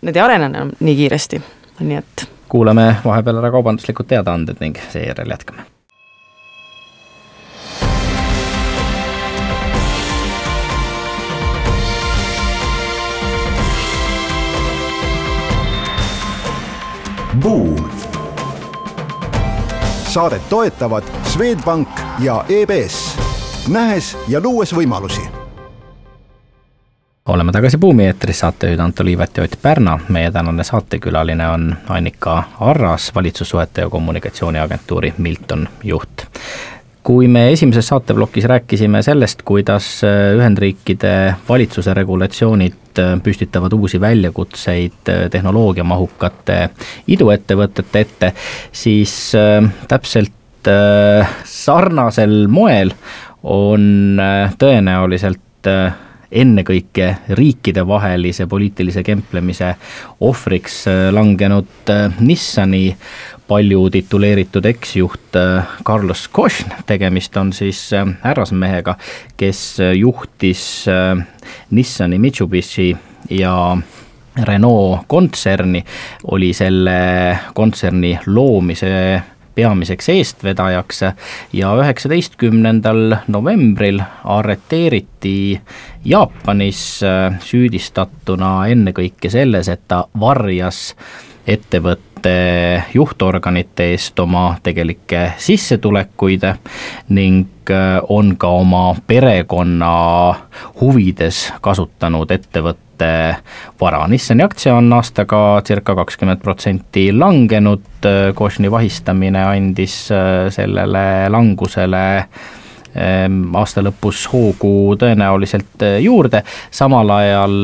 need 0.00 0.16
ei 0.16 0.22
arene 0.22 0.50
enam 0.52 0.74
nii 0.80 0.96
kiiresti, 1.02 1.42
nii 1.80 1.98
et 2.02 2.28
kuulame 2.50 2.96
vahepeal 3.04 3.38
ära 3.38 3.50
kaubanduslikud 3.54 4.08
teadaanded 4.10 4.58
ning 4.60 4.78
seejärel 4.90 5.30
jätkame. 5.30 5.66
Buum. 17.40 17.90
saadet 20.10 20.48
toetavad 20.48 21.04
Swedbank 21.24 21.88
ja 22.18 22.44
EBS, 22.48 23.16
nähes 23.68 24.16
ja 24.28 24.40
luues 24.42 24.74
võimalusi 24.74 25.22
oleme 27.28 27.52
tagasi 27.52 27.78
Buumi 27.78 28.06
eetris, 28.06 28.38
saatejuhid 28.38 28.80
Anto 28.80 29.04
Liivet 29.04 29.36
ja 29.36 29.42
Ott 29.42 29.62
Pärna. 29.62 29.98
meie 30.08 30.30
tänane 30.30 30.64
saatekülaline 30.64 31.48
on 31.48 31.76
Annika 31.88 32.42
Arras, 32.60 33.14
valitsussuhete 33.14 33.80
ja 33.80 33.90
kommunikatsiooniagentuuri 33.90 35.14
Milton 35.18 35.68
juht 35.84 36.26
kui 37.02 37.28
me 37.28 37.48
esimeses 37.52 37.88
saateplokis 37.88 38.44
rääkisime 38.44 39.02
sellest, 39.02 39.42
kuidas 39.42 40.04
äh, 40.04 40.34
Ühendriikide 40.36 41.34
valitsuse 41.48 41.94
regulatsioonid 41.94 42.98
äh, 42.98 43.14
püstitavad 43.22 43.72
uusi 43.72 44.00
väljakutseid 44.00 45.08
äh, 45.08 45.24
tehnoloogiamahukate 45.30 46.58
iduettevõtete 47.08 48.04
ette, 48.04 48.32
siis 48.72 49.32
täpselt 49.88 50.36
sarnasel 51.48 52.34
moel 52.52 52.92
on 53.48 54.20
tõenäoliselt 54.60 55.70
ennekõike 56.30 57.08
riikidevahelise 57.38 58.46
poliitilise 58.46 59.02
kemplemise 59.02 59.74
ohvriks 60.20 60.84
langenud 61.10 61.90
Nissani 62.20 62.84
palju 63.50 63.88
tituleeritud 63.90 64.66
eksjuht 64.70 65.36
äh, 65.38 65.66
Carlos 65.86 66.28
Košn, 66.30 66.70
tegemist 66.86 67.36
on 67.40 67.50
siis 67.56 67.88
äh, 67.96 68.06
härrasmehega, 68.22 68.94
kes 69.40 69.62
äh, 69.82 69.94
juhtis 69.98 70.86
Nissani, 71.70 72.18
Mitsubishi 72.18 72.92
ja 73.30 73.54
Renault 74.46 75.08
kontserni, 75.10 75.82
oli 76.30 76.52
selle 76.54 76.94
kontserni 77.54 78.14
loomise 78.26 78.92
peamiseks 79.54 80.08
eestvedajaks 80.08 81.02
ja 81.52 81.72
üheksateistkümnendal 81.80 83.16
novembril 83.28 84.00
arreteeriti 84.24 85.60
Jaapanis 86.04 86.84
süüdistatuna 87.44 88.52
ennekõike 88.72 89.30
selles, 89.30 89.68
et 89.68 89.82
ta 89.88 90.04
varjas 90.20 90.94
ettevõtte 91.46 92.84
juhtorganite 92.94 93.90
eest 93.94 94.18
oma 94.20 94.56
tegelikke 94.62 95.32
sissetulekuid 95.40 96.44
ning 97.16 97.70
äh, 97.72 97.96
on 98.08 98.34
ka 98.36 98.50
oma 98.60 98.84
perekonna 99.06 99.94
huvides 100.80 101.46
kasutanud 101.64 102.30
ettevõtte 102.30 103.10
vara. 103.80 104.04
Nissani 104.08 104.44
aktsia 104.44 104.74
on 104.76 104.92
aastaga 104.92 105.62
circa 105.64 105.94
kakskümmend 105.96 106.42
protsenti 106.44 107.08
langenud, 107.16 107.86
Košni 108.34 108.70
vahistamine 108.72 109.42
andis 109.44 110.10
äh, 110.12 110.50
sellele 110.52 111.28
langusele 111.32 112.04
ähm, 112.20 113.42
aasta 113.56 113.84
lõpus 113.84 114.26
hoogu 114.32 114.98
tõenäoliselt 115.00 115.88
äh, 115.88 115.98
juurde, 116.04 116.44
samal 116.70 117.16
ajal 117.16 117.58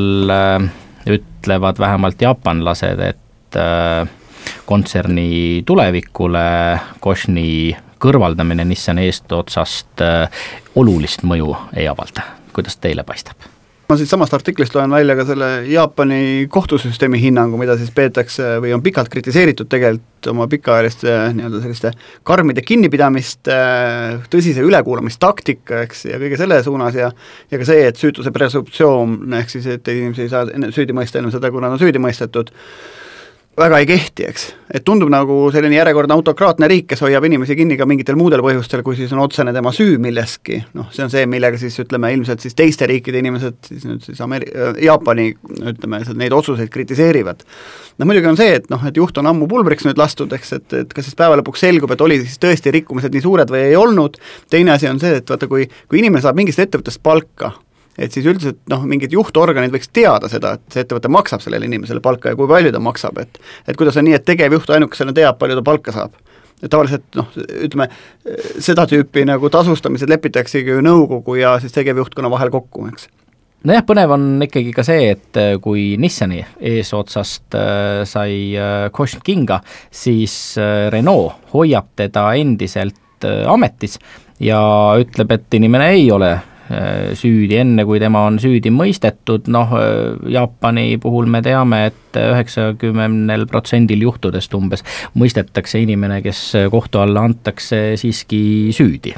ütlevad 1.07 1.79
vähemalt 1.79 2.23
jaapanlased, 2.23 3.01
et 3.01 3.26
kontserni 4.67 5.63
tulevikule, 5.67 6.47
Košni 7.01 7.49
kõrvaldamine 8.03 8.67
Nissani 8.69 9.09
eestotsast 9.09 10.05
äh, 10.05 10.47
olulist 10.77 11.25
mõju 11.27 11.53
ei 11.77 11.89
avalda, 11.89 12.27
kuidas 12.57 12.81
teile 12.81 13.07
paistab? 13.07 13.53
ma 13.87 13.95
siitsamast 13.95 14.35
artiklist 14.35 14.75
loen 14.75 14.91
välja 14.91 15.15
ka 15.15 15.23
selle 15.29 15.49
Jaapani 15.71 16.49
kohtusüsteemi 16.51 17.21
hinnangu, 17.23 17.55
mida 17.61 17.77
siis 17.79 17.93
peetakse 17.95 18.57
või 18.59 18.73
on 18.75 18.83
pikalt 18.83 19.07
kritiseeritud 19.13 19.69
tegelikult 19.71 20.27
oma 20.33 20.49
pikaajaliste 20.51 21.13
nii-öelda 21.37 21.61
selliste 21.63 21.93
karmide 22.27 22.65
kinnipidamiste, 22.67 23.59
tõsise 24.33 24.65
ülekuulamistaktika, 24.67 25.85
eks, 25.87 26.03
ja 26.11 26.19
kõige 26.19 26.41
selle 26.41 26.59
suunas 26.67 26.99
ja 26.99 27.13
ja 27.53 27.63
ka 27.63 27.69
see, 27.69 27.87
et 27.87 28.03
süütuse 28.03 28.35
presumptsioon, 28.35 29.21
ehk 29.39 29.55
siis 29.55 29.71
et 29.77 29.95
inimesi 29.95 30.27
ei 30.27 30.35
saa 30.35 30.51
enne 30.51 30.75
süüdi 30.75 30.97
mõista 30.97 31.23
enne 31.23 31.31
seda, 31.31 31.55
kui 31.55 31.63
nad 31.63 31.79
on 31.79 31.79
süüdi 31.79 32.03
mõistetud, 32.03 32.51
väga 33.57 33.79
ei 33.81 33.87
kehti, 33.89 34.25
eks. 34.29 34.45
et 34.75 34.85
tundub 34.85 35.09
nagu 35.13 35.37
selline 35.55 35.79
järjekordne 35.79 36.15
autokraatne 36.17 36.69
riik, 36.69 36.89
kes 36.91 37.01
hoiab 37.07 37.25
inimesi 37.25 37.57
kinni 37.57 37.79
ka 37.81 37.87
mingitel 37.89 38.19
muudel 38.19 38.43
põhjustel, 38.45 38.83
kui 38.85 38.99
siis 38.99 39.13
on 39.17 39.23
otsene 39.23 39.55
tema 39.57 39.73
süü 39.75 39.97
milleski, 40.03 40.59
noh, 40.77 40.91
see 40.93 41.07
on 41.07 41.13
see, 41.13 41.25
millega 41.31 41.59
siis 41.61 41.79
ütleme, 41.81 42.11
ilmselt 42.17 42.45
siis 42.45 42.57
teiste 42.59 42.89
riikide 42.91 43.23
inimesed, 43.23 43.59
siis 43.65 43.87
nüüd 43.89 44.05
siis 44.05 44.21
Ameri-, 44.25 44.51
Jaapani 44.85 45.31
ütleme, 45.73 46.03
neid 46.21 46.37
otsuseid 46.37 46.71
kritiseerivad. 46.73 47.45
no 47.97 48.09
muidugi 48.09 48.33
on 48.33 48.41
see, 48.41 48.59
et 48.61 48.69
noh, 48.73 48.83
et 48.89 49.01
juht 49.01 49.17
on 49.23 49.33
ammu 49.33 49.49
pulbriks 49.49 49.89
nüüd 49.89 50.01
lastud, 50.01 50.33
eks, 50.37 50.53
et, 50.59 50.81
et 50.83 50.97
kas 50.97 51.09
siis 51.09 51.17
päeva 51.17 51.39
lõpuks 51.41 51.65
selgub, 51.65 51.97
et 51.97 52.05
oli 52.05 52.21
siis 52.25 52.37
tõesti 52.43 52.75
rikkumised 52.77 53.15
nii 53.15 53.25
suured 53.25 53.53
või 53.53 53.71
ei 53.71 53.79
olnud, 53.81 54.21
teine 54.53 54.77
asi 54.77 54.91
on 54.91 55.01
see, 55.01 55.23
et 55.23 55.33
vaata, 55.33 55.49
kui, 55.49 55.71
kui 55.89 56.05
inimene 56.05 56.25
saab 56.25 56.37
mingist 56.37 56.61
ettevõttest 56.61 57.01
palka, 57.03 57.55
et 57.99 58.13
siis 58.13 58.27
üldiselt 58.27 58.61
noh, 58.71 58.85
mingid 58.89 59.15
juhtorganid 59.17 59.73
võiks 59.75 59.91
teada 59.95 60.31
seda, 60.33 60.57
et 60.57 60.75
see 60.75 60.85
ettevõte 60.85 61.11
maksab 61.13 61.45
sellele 61.45 61.69
inimesele 61.69 62.03
palka 62.05 62.33
ja 62.33 62.39
kui 62.39 62.49
palju 62.51 62.73
ta 62.75 62.83
maksab, 62.83 63.21
et 63.23 63.41
et 63.67 63.77
kuidas 63.79 63.97
on 63.97 64.07
nii, 64.09 64.17
et 64.19 64.27
tegevjuht 64.27 64.73
ainukesena 64.77 65.15
teab, 65.17 65.39
palju 65.41 65.59
ta 65.59 65.67
palka 65.67 65.95
saab. 65.97 66.17
tavaliselt 66.71 67.05
noh, 67.19 67.29
ütleme, 67.37 67.91
seda 68.65 68.87
tüüpi 68.89 69.27
nagu 69.29 69.51
tasustamised 69.53 70.09
lepitaksegi 70.09 70.73
ju 70.73 70.85
nõukogu 70.85 71.37
ja 71.37 71.59
siis 71.61 71.75
tegevjuhtkonna 71.77 72.31
vahel 72.33 72.53
kokku, 72.55 72.87
eks 72.93 73.11
nojah, 73.67 73.85
põnev 73.87 74.13
on 74.15 74.27
ikkagi 74.47 74.73
ka 74.77 74.85
see, 74.87 75.11
et 75.17 75.41
äh, 75.41 75.55
kui 75.63 75.95
Nissani 76.01 76.43
eesotsast 76.61 77.57
äh, 77.59 78.05
sai 78.09 78.55
äh, 78.55 78.89
Košn 78.95 79.25
kinga, 79.27 79.61
siis 79.91 80.57
Renault 80.93 81.51
hoiab 81.55 81.91
teda 81.99 82.29
endiselt 82.39 83.03
ametis 83.25 83.97
ja 84.45 84.61
ütleb, 85.01 85.31
et 85.33 85.55
inimene 85.57 85.89
ei 85.97 86.11
ole 86.13 86.35
Äh, 86.37 86.56
süüdi, 87.15 87.61
enne 87.63 87.85
kui 87.87 88.01
tema 88.03 88.25
on 88.27 88.41
süüdi 88.43 88.73
mõistetud, 88.75 89.47
noh 89.53 89.71
äh, 89.79 90.17
Jaapani 90.35 90.97
puhul 91.03 91.29
me 91.31 91.43
teame, 91.45 91.85
et 91.93 92.19
üheksakümnel 92.19 93.47
protsendil 93.51 94.03
juhtudest 94.07 94.55
umbes 94.57 94.83
mõistetakse 95.15 95.83
inimene, 95.85 96.23
kes 96.25 96.43
kohtu 96.73 97.03
alla 97.05 97.27
antakse, 97.29 97.95
siiski 98.01 98.75
süüdi. 98.77 99.15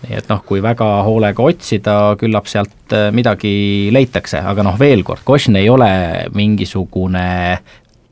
Nii 0.00 0.16
et 0.16 0.30
noh, 0.30 0.40
kui 0.46 0.62
väga 0.64 0.86
hoolega 1.04 1.44
otsida, 1.44 1.96
küllap 2.20 2.48
sealt 2.48 2.94
äh, 2.96 3.10
midagi 3.12 3.90
leitakse, 3.92 4.40
aga 4.40 4.64
noh, 4.64 4.78
veel 4.80 5.04
kord, 5.04 5.24
Košn 5.26 5.58
ei 5.60 5.68
ole 5.68 5.90
mingisugune 6.36 7.26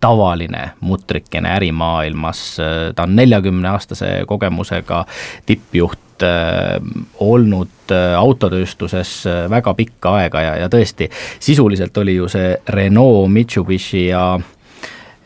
tavaline 0.01 0.71
mutrikene 0.81 1.51
ärimaailmas, 1.57 2.43
ta 2.95 3.03
on 3.03 3.17
neljakümne 3.17 3.69
aastase 3.69 4.11
kogemusega 4.27 5.05
tippjuht, 5.47 6.23
äh, 6.23 6.77
olnud 7.21 7.93
äh, 7.95 8.15
autotööstuses 8.19 9.27
äh, 9.27 9.51
väga 9.51 9.75
pikka 9.75 10.15
aega 10.21 10.43
ja, 10.43 10.55
ja 10.65 10.69
tõesti, 10.73 11.11
sisuliselt 11.41 11.97
oli 11.99 12.19
ju 12.19 12.29
see 12.29 12.55
Renault, 12.75 13.31
Mitsubishi 13.33 14.07
ja 14.09 14.39
Eh, 14.39 14.58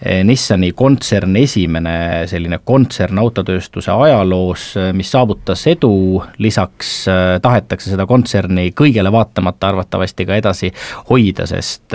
Nissani 0.03 0.73
kontsern 0.75 1.37
esimene 1.39 2.27
selline 2.27 2.59
kontsern 2.67 3.21
autotööstuse 3.23 3.93
ajaloos, 3.95 4.65
eh, 4.77 4.93
mis 4.97 5.11
saavutas 5.15 5.63
edu, 5.71 6.19
lisaks 6.43 7.07
eh, 7.07 7.39
tahetakse 7.43 7.91
seda 7.93 8.07
kontserni 8.11 8.73
kõigele 8.75 9.13
vaatamata 9.15 9.69
arvatavasti 9.71 10.27
ka 10.27 10.35
edasi 10.41 10.73
hoida, 11.11 11.47
sest 11.47 11.95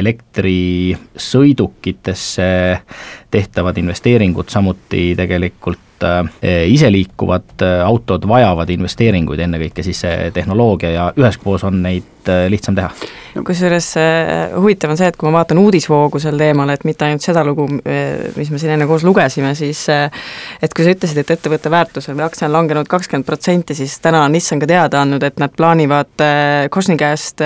elektrisõidukitesse 0.00 2.48
tehtavad 3.30 3.76
investeeringud, 3.78 4.48
samuti 4.48 5.12
tegelikult 5.16 5.84
iseliikuvad 6.68 7.64
autod 7.82 8.22
vajavad 8.30 8.70
investeeringuid, 8.70 9.40
ennekõike 9.42 9.82
siis 9.82 10.04
see 10.04 10.28
tehnoloogia 10.30 10.92
ja 10.94 11.06
üheskoos 11.18 11.64
on 11.66 11.80
neid 11.82 12.30
lihtsam 12.48 12.78
teha 12.78 12.92
kusjuures 13.44 13.96
äh, 13.96 14.56
huvitav 14.56 14.92
on 14.92 14.98
see, 14.98 15.08
et 15.10 15.16
kui 15.18 15.28
ma 15.28 15.38
vaatan 15.38 15.60
uudisvoogu 15.60 16.20
sel 16.22 16.38
teemal, 16.40 16.70
et 16.72 16.84
mitte 16.88 17.06
ainult 17.06 17.24
seda 17.24 17.44
lugu, 17.46 17.66
äh, 17.82 18.28
mis 18.36 18.50
me 18.52 18.60
siin 18.60 18.74
enne 18.74 18.86
koos 18.88 19.04
lugesime, 19.06 19.54
siis 19.58 19.84
äh, 19.92 20.08
et 20.62 20.74
kui 20.74 20.86
sa 20.86 20.94
ütlesid, 20.94 21.20
et 21.22 21.32
ettevõtte 21.36 21.70
väärtus 21.72 22.10
või 22.10 22.24
aktsia 22.26 22.48
on 22.48 22.56
langenud 22.56 22.90
kakskümmend 22.90 23.26
protsenti, 23.28 23.76
siis 23.78 23.98
täna 24.04 24.24
on 24.26 24.34
Nissan 24.34 24.62
ka 24.62 24.68
teada 24.70 25.02
andnud, 25.02 25.24
et 25.26 25.38
nad 25.40 25.54
plaanivad 25.54 26.24
Košni 26.72 26.96
käest 26.98 27.42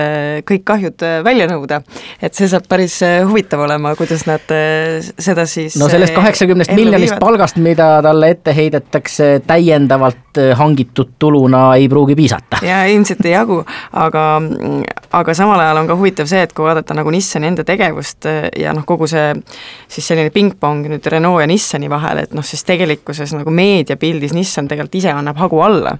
kõik 0.47 0.63
kahjud 0.67 1.03
välja 1.25 1.47
nõuda. 1.49 1.81
et 2.21 2.33
see 2.33 2.47
saab 2.49 2.67
päris 2.69 2.99
huvitav 3.27 3.63
olema, 3.65 3.93
kuidas 3.95 4.25
nad 4.29 4.53
seda 5.19 5.45
siis 5.49 5.72
no 5.79 5.89
sellest 5.89 6.15
kaheksakümnest 6.15 6.71
miljonist 6.75 7.13
viivad. 7.13 7.19
palgast, 7.19 7.57
mida 7.61 7.87
talle 8.03 8.29
ette 8.33 8.55
heidetakse 8.55 9.29
täiendavalt 9.47 10.41
hangitud 10.57 11.13
tuluna, 11.19 11.75
ei 11.75 11.89
pruugi 11.89 12.15
piisata. 12.15 12.59
jaa, 12.65 12.83
ilmselt 12.93 13.25
ei 13.25 13.35
jagu, 13.35 13.59
aga, 13.93 14.25
aga 15.11 15.35
samal 15.37 15.61
ajal 15.61 15.81
on 15.83 15.89
ka 15.91 15.97
huvitav 15.99 16.29
see, 16.29 16.41
et 16.45 16.53
kui 16.53 16.65
vaadata 16.65 16.97
nagu 16.97 17.13
Nissani 17.13 17.49
enda 17.51 17.65
tegevust 17.67 18.25
eh, 18.29 18.47
ja 18.59 18.73
noh, 18.73 18.85
kogu 18.85 19.07
see 19.09 19.33
siis 19.87 20.07
selline 20.07 20.33
pingpong 20.33 20.87
nüüd 20.93 21.11
Renault 21.13 21.43
ja 21.43 21.49
Nissani 21.49 21.89
vahel, 21.91 22.23
et 22.25 22.33
noh, 22.33 22.45
siis 22.45 22.65
tegelikkuses 22.67 23.35
nagu 23.37 23.53
meediapildis 23.53 24.33
Nissan 24.33 24.69
tegelikult 24.71 25.01
ise 25.01 25.13
annab 25.13 25.37
hagu 25.41 25.61
alla 25.65 25.97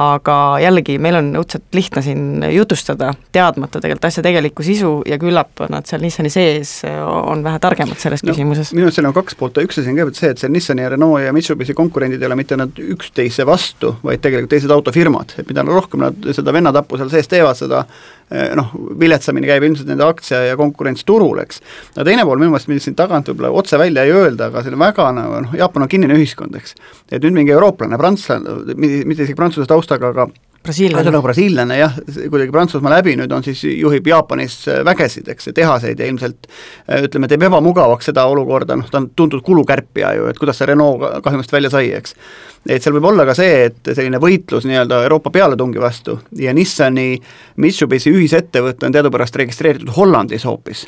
aga 0.00 0.36
jällegi, 0.62 0.96
meil 1.02 1.18
on 1.18 1.30
õudselt 1.40 1.74
lihtne 1.74 2.02
siin 2.04 2.44
jutustada, 2.54 3.12
teadmata 3.34 3.80
tegelikult 3.80 4.06
asja 4.08 4.22
tegelikku 4.24 4.64
sisu 4.64 4.92
ja 5.08 5.18
küllap 5.20 5.62
nad 5.72 5.88
seal 5.88 6.02
Nissani 6.04 6.30
sees 6.32 6.80
on 7.10 7.42
vähe 7.44 7.58
targemad 7.62 7.98
selles 8.00 8.22
no, 8.24 8.30
küsimuses. 8.30 8.72
minu 8.76 8.88
arust 8.88 8.99
seal 9.00 9.08
on 9.08 9.16
kaks 9.16 9.36
poolt, 9.38 9.58
üks 9.62 9.80
asi 9.80 9.90
on 9.90 9.96
kõigepealt 9.96 10.18
see, 10.18 10.30
et 10.34 10.42
see 10.42 10.50
Nissani 10.52 10.84
ja 10.84 10.90
Renault 10.92 11.22
ja 11.24 11.32
Mitsubishi 11.34 11.74
konkurendid 11.76 12.20
ei 12.20 12.28
ole 12.28 12.36
mitte 12.38 12.58
nad 12.60 12.76
üksteise 12.80 13.46
vastu, 13.48 13.94
vaid 14.04 14.22
tegelikult 14.22 14.52
teised 14.52 14.72
autofirmad, 14.74 15.34
et 15.40 15.48
mida 15.48 15.64
rohkem 15.66 16.04
nad 16.04 16.28
seda 16.36 16.54
vennatappu 16.54 17.00
seal 17.00 17.12
sees 17.12 17.30
teevad, 17.30 17.58
seda 17.58 17.82
eh, 17.86 18.50
noh, 18.58 18.74
viletsamini 19.00 19.48
käib 19.48 19.66
ilmselt 19.68 19.88
nende 19.90 20.06
aktsia 20.06 20.42
ja 20.50 20.58
konkurents 20.60 21.06
turul, 21.08 21.40
eks. 21.44 21.62
aga 21.96 22.06
teine 22.10 22.26
pool 22.28 22.42
minu 22.42 22.52
meelest, 22.52 22.70
mida 22.72 22.84
siin 22.84 22.98
tagant 22.98 23.30
võib-olla 23.32 23.52
otse 23.62 23.80
välja 23.80 24.04
ei 24.04 24.14
öelda, 24.14 24.50
aga 24.50 24.64
see 24.64 24.74
on 24.74 24.84
väga 24.84 25.08
nagu 25.16 25.42
noh, 25.46 25.56
Jaapan 25.62 25.86
on 25.86 25.92
kinnine 25.92 26.18
ühiskond, 26.18 26.60
eks. 26.60 26.76
et 27.08 27.24
nüüd 27.24 27.40
mingi 27.40 27.56
eurooplane, 27.56 27.98
prantslane, 28.00 28.76
mitte 28.76 29.24
isegi 29.24 29.38
prantsuse 29.38 29.70
taustaga, 29.70 30.12
aga 30.12 30.30
ühesõnaga 31.00 31.24
brasiillane 31.24 31.78
jah, 31.78 31.94
kuidagi 32.04 32.52
Prantsusmaa 32.52 32.92
läbi 32.98 33.14
nüüd 33.16 33.32
on 33.32 33.44
siis, 33.44 33.62
juhib 33.64 34.06
Jaapanis 34.10 34.56
äh, 34.68 34.82
vägesid, 34.84 35.28
eks, 35.32 35.48
tehaseid 35.56 36.00
ja 36.00 36.08
ilmselt 36.10 36.48
äh, 36.50 37.06
ütleme, 37.06 37.30
teeb 37.30 37.46
ebamugavaks 37.48 38.10
seda 38.10 38.26
olukorda, 38.28 38.76
noh, 38.76 38.90
ta 38.92 39.00
on 39.00 39.08
tuntud 39.16 39.40
kulukärpija 39.46 40.12
ju, 40.18 40.28
et 40.30 40.40
kuidas 40.40 40.60
see 40.60 40.68
Renault 40.68 41.22
kahjumist 41.24 41.52
välja 41.54 41.72
sai, 41.72 41.92
eks. 41.96 42.16
et 42.68 42.84
seal 42.84 42.96
võib 42.98 43.08
olla 43.12 43.24
ka 43.28 43.36
see, 43.38 43.70
et 43.70 43.92
selline 43.94 44.20
võitlus 44.20 44.68
nii-öelda 44.68 45.00
Euroopa 45.06 45.32
pealetungi 45.34 45.80
vastu 45.80 46.18
ja 46.36 46.52
Nissani 46.56 47.14
Mitsubishi 47.56 48.12
ühisettevõte 48.12 48.88
on 48.88 48.98
teadupärast 48.98 49.40
registreeritud 49.40 49.96
Hollandis 49.96 50.44
hoopis 50.48 50.86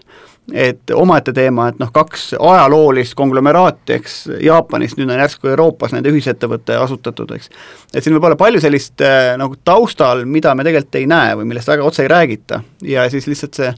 et 0.51 0.91
omaette 0.95 1.33
teema, 1.33 1.69
et 1.71 1.79
noh, 1.79 1.91
kaks 1.95 2.33
ajaloolist 2.35 3.15
konglomeraati, 3.19 3.95
eks, 3.95 4.17
Jaapanist, 4.43 4.99
nüüd 4.99 5.13
on 5.13 5.23
järsku 5.23 5.53
Euroopas 5.53 5.95
nende 5.95 6.11
ühisettevõte 6.11 6.77
asutatud, 6.83 7.31
eks. 7.37 7.51
et 7.95 8.03
siin 8.03 8.17
võib 8.17 8.27
olla 8.27 8.39
palju 8.41 8.63
sellist 8.63 9.05
äh, 9.07 9.33
nagu 9.39 9.57
taustal, 9.65 10.25
mida 10.27 10.55
me 10.59 10.67
tegelikult 10.67 10.99
ei 10.99 11.07
näe 11.11 11.37
või 11.39 11.53
millest 11.53 11.71
väga 11.71 11.87
otse 11.87 12.07
ei 12.07 12.11
räägita 12.13 12.63
ja 12.89 13.07
siis 13.13 13.31
lihtsalt 13.31 13.61
see 13.61 13.75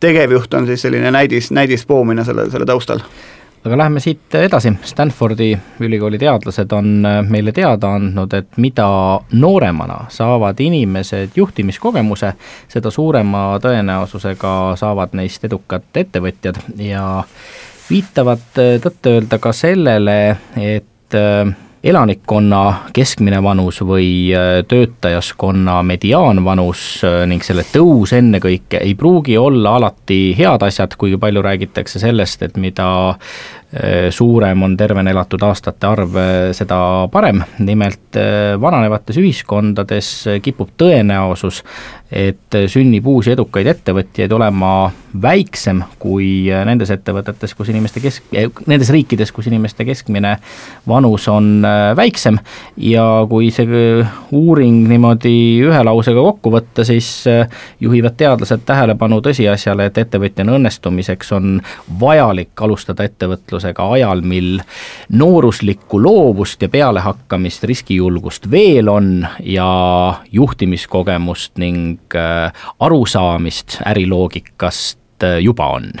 tegevjuht 0.00 0.54
on 0.54 0.66
siis 0.66 0.82
selline 0.82 1.10
näidis, 1.10 1.50
näidispoomine 1.54 2.24
selle, 2.26 2.48
selle 2.50 2.66
taustal 2.66 3.02
aga 3.64 3.78
läheme 3.78 4.00
siit 4.00 4.34
edasi, 4.34 4.72
Stanfordi 4.82 5.52
ülikooli 5.80 6.18
teadlased 6.18 6.72
on 6.72 7.06
äh, 7.06 7.20
meile 7.28 7.52
teada 7.52 7.92
andnud, 7.98 8.34
et 8.34 8.58
mida 8.62 8.88
nooremana 9.32 10.04
saavad 10.12 10.60
inimesed 10.60 11.36
juhtimiskogemuse, 11.36 12.32
seda 12.68 12.90
suurema 12.94 13.44
tõenäosusega 13.62 14.54
saavad 14.78 15.16
neist 15.18 15.44
edukad 15.44 15.88
ettevõtjad. 15.94 16.60
Ja 16.82 17.06
viitavad 17.90 18.60
äh, 18.62 18.76
tõtt-öelda 18.84 19.40
ka 19.42 19.52
sellele, 19.56 20.18
et 20.56 21.18
äh, 21.18 21.56
elanikkonna 21.84 22.62
keskmine 22.92 23.42
vanus 23.42 23.80
või 23.86 24.32
töötajaskonna 24.68 25.82
mediaanvanus 25.86 26.84
ning 27.30 27.44
selle 27.46 27.62
tõus 27.72 28.12
ennekõike 28.16 28.80
ei 28.82 28.94
pruugi 28.98 29.38
olla 29.38 29.76
alati 29.78 30.34
head 30.38 30.62
asjad, 30.66 30.96
kuigi 30.98 31.20
palju 31.20 31.42
räägitakse 31.42 32.02
sellest, 32.02 32.42
et 32.42 32.56
mida 32.58 32.88
Äh, 33.08 33.57
suurem 34.10 34.62
on 34.62 34.76
tervena 34.76 35.10
elatud 35.12 35.42
aastate 35.44 35.86
arv, 35.86 36.14
äh, 36.16 36.36
seda 36.56 37.08
parem. 37.12 37.42
nimelt 37.58 38.16
äh, 38.16 38.56
vananevates 38.60 39.18
ühiskondades 39.20 40.24
kipub 40.42 40.70
tõenäosus, 40.80 41.60
et 42.08 42.56
sünnib 42.72 43.04
uusi 43.06 43.34
edukaid 43.34 43.68
ettevõtjaid 43.68 44.32
olema 44.32 44.88
väiksem 45.20 45.82
kui 46.00 46.48
nendes 46.48 46.88
ettevõtetes, 46.94 47.52
kus 47.56 47.68
inimeste 47.68 48.00
kesk, 48.00 48.30
nendes 48.64 48.88
riikides, 48.88 49.32
kus 49.36 49.50
inimeste 49.50 49.84
keskmine 49.84 50.38
vanus 50.88 51.28
on 51.28 51.60
väiksem. 51.96 52.38
ja 52.76 53.04
kui 53.28 53.50
see 53.52 53.68
uuring 54.32 54.88
niimoodi 54.88 55.60
ühe 55.68 55.82
lausega 55.84 56.22
kokku 56.30 56.54
võtta, 56.56 56.84
siis 56.88 57.24
juhivad 57.80 58.16
teadlased 58.16 58.64
tähelepanu 58.64 59.20
tõsiasjale, 59.20 59.90
et 59.90 60.00
ettevõtjana 60.00 60.56
õnnestumiseks 60.56 61.36
on 61.36 61.60
vajalik 62.00 62.64
alustada 62.64 63.04
ettevõtlust 63.04 63.57
ettevõtlusega 63.58 63.86
ajal, 63.92 64.22
mil 64.22 64.60
nooruslikku 65.08 66.00
loovust 66.02 66.62
ja 66.62 66.68
pealehakkamist, 66.68 67.64
riskijulgust 67.64 68.50
veel 68.50 68.88
on 68.88 69.26
ja 69.42 70.20
juhtimiskogemust 70.32 71.58
ning 71.58 71.98
äh, 72.14 72.52
arusaamist 72.80 73.80
äriloogikast 73.86 75.22
äh, 75.22 75.40
juba 75.42 75.72
on 75.74 75.92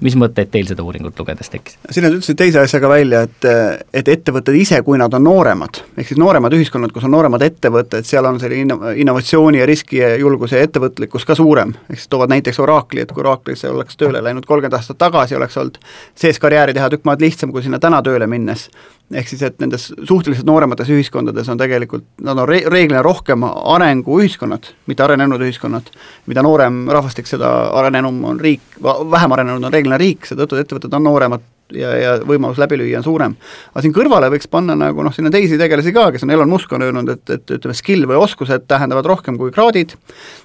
mis 0.00 0.16
mõtteid 0.18 0.50
teil 0.52 0.66
seda 0.68 0.84
uuringut 0.86 1.18
lugedes 1.18 1.50
tekkis? 1.52 1.78
siin 1.90 2.06
nad 2.06 2.16
ütlesid 2.16 2.38
teise 2.38 2.62
asja 2.62 2.80
ka 2.82 2.90
välja, 2.90 3.22
et, 3.26 3.48
et 3.94 4.08
ettevõtted 4.16 4.56
ise, 4.58 4.80
kui 4.86 4.98
nad 5.00 5.14
on 5.14 5.24
nooremad, 5.26 5.82
ehk 5.96 6.10
siis 6.10 6.20
nooremad 6.20 6.54
ühiskonnad, 6.56 6.92
kus 6.94 7.06
on 7.08 7.14
nooremad 7.16 7.42
ettevõtted, 7.46 8.06
seal 8.08 8.28
on 8.28 8.40
selline 8.42 8.66
inno-, 8.66 8.92
innovatsiooni 9.04 9.62
ja 9.62 9.68
riski 9.68 10.00
ja 10.02 10.14
julguse 10.20 10.60
ja 10.60 10.68
ettevõtlikkus 10.68 11.26
ka 11.28 11.34
suurem. 11.38 11.74
ehk 11.90 12.00
siis 12.00 12.12
toovad 12.12 12.34
näiteks 12.34 12.60
Oracle'i, 12.62 13.06
et 13.06 13.12
kui 13.12 13.24
Oracle'isse 13.24 13.70
oleks 13.70 13.96
tööle 13.96 14.22
läinud 14.24 14.46
kolmkümmend 14.46 14.78
aastat 14.78 14.98
tagasi, 14.98 15.36
oleks 15.36 15.56
olnud 15.56 15.80
sees 16.14 16.38
karjääri 16.42 16.74
teha 16.74 16.90
tükk 16.90 17.04
maad 17.08 17.20
lihtsam 17.20 17.52
kui 17.52 17.62
sinna 17.62 17.78
täna 17.82 18.02
tööle 18.02 18.26
minnes 18.26 18.68
ehk 19.14 19.28
siis, 19.30 19.42
et 19.46 19.58
nendes 19.62 19.88
suhteliselt 19.94 20.46
nooremates 20.48 20.88
ühiskondades 20.90 21.48
on 21.52 21.60
tegelikult, 21.60 22.06
nad 22.26 22.38
on 22.42 22.48
re-, 22.48 22.64
reeglina 22.72 23.02
rohkem 23.06 23.44
arenguühiskonnad, 23.46 24.72
mitte 24.90 25.04
arenenud 25.06 25.42
ühiskonnad. 25.46 25.92
mida 26.26 26.42
noorem 26.42 26.86
rahvastik, 26.90 27.28
seda 27.30 27.52
arenenum 27.78 28.24
on 28.24 28.40
riik, 28.40 28.80
vähem 28.82 29.36
arenenud 29.36 29.68
on 29.68 29.72
reeglina 29.72 29.98
riik, 30.00 30.26
seetõttu 30.26 30.58
ettevõtted 30.58 30.96
on 30.98 31.06
nooremad 31.06 31.44
ja, 31.74 31.92
ja 31.98 32.14
võimalus 32.26 32.58
läbi 32.58 32.78
lüüa 32.80 32.98
on 33.00 33.06
suurem. 33.06 33.36
aga 33.72 33.84
siin 33.84 33.94
kõrvale 33.94 34.30
võiks 34.32 34.50
panna 34.50 34.76
nagu 34.78 35.04
noh, 35.06 35.14
siin 35.14 35.28
on 35.28 35.34
teisi 35.34 35.58
tegelasi 35.58 35.94
ka, 35.94 36.08
kes 36.14 36.26
on, 36.26 36.34
Elon 36.34 36.50
Musk 36.50 36.72
on 36.72 36.82
öelnud, 36.86 37.10
et, 37.14 37.30
et 37.30 37.54
ütleme, 37.58 37.76
skill 37.78 38.06
või 38.10 38.18
oskused 38.22 38.66
tähendavad 38.68 39.06
rohkem 39.06 39.38
kui 39.38 39.54
kraadid 39.54 39.96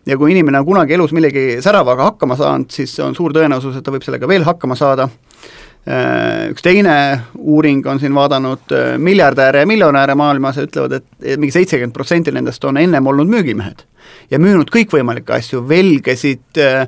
ja 0.05 0.17
kui 0.17 0.33
inimene 0.35 0.61
on 0.61 0.69
kunagi 0.69 0.97
elus 0.97 1.13
millegi 1.17 1.61
säravaga 1.63 2.11
hakkama 2.11 2.37
saanud, 2.39 2.71
siis 2.73 2.93
on 3.03 3.17
suur 3.17 3.33
tõenäosus, 3.33 3.77
et 3.77 3.85
ta 3.85 3.93
võib 3.93 4.05
sellega 4.05 4.29
veel 4.29 4.45
hakkama 4.47 4.77
saada 4.79 5.09
üks 6.51 6.61
teine 6.61 6.95
uuring 7.37 7.85
on 7.89 7.99
siin 7.99 8.13
vaadanud 8.13 8.73
äh, 8.75 8.97
miljardäre 9.01 9.63
ja 9.63 9.67
miljonäre 9.67 10.15
maailmas 10.15 10.59
ja 10.59 10.67
ütlevad, 10.67 10.99
et 10.99 11.39
mingi 11.41 11.55
seitsekümmend 11.55 11.95
protsenti 11.95 12.31
nendest 12.31 12.63
on 12.69 12.77
ennem 12.77 13.07
olnud 13.07 13.29
müügimehed 13.31 13.81
ja 14.31 14.39
müünud 14.39 14.69
kõikvõimalikke 14.69 15.33
asju, 15.39 15.63
velgesid, 15.69 16.45
äh, 16.61 16.85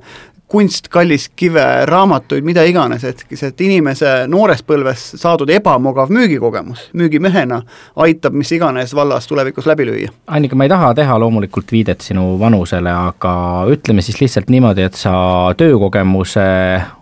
kunst, 0.53 0.91
kalliskive, 0.93 1.63
raamatuid, 1.89 2.45
mida 2.45 2.61
iganes, 2.69 3.01
et 3.09 3.25
et 3.33 3.61
inimese 3.65 4.11
noores 4.29 4.61
põlves 4.61 5.07
saadud 5.17 5.49
ebamugav 5.49 6.13
müügikogemus 6.13 6.91
müügimehena 6.93 7.63
aitab 8.05 8.37
mis 8.37 8.51
iganes 8.53 8.93
vallas 8.93 9.25
tulevikus 9.27 9.65
läbi 9.65 9.89
lüüa. 9.89 10.13
Annika, 10.27 10.55
ma 10.55 10.67
ei 10.67 10.73
taha 10.75 10.93
teha 10.93 11.17
loomulikult 11.19 11.73
viidet 11.73 12.05
sinu 12.05 12.35
vanusele, 12.39 12.93
aga 12.93 13.33
ütleme 13.73 14.05
siis 14.05 14.21
lihtsalt 14.21 14.53
niimoodi, 14.53 14.85
et 14.85 14.99
sa 14.99 15.15
töökogemuse 15.57 16.45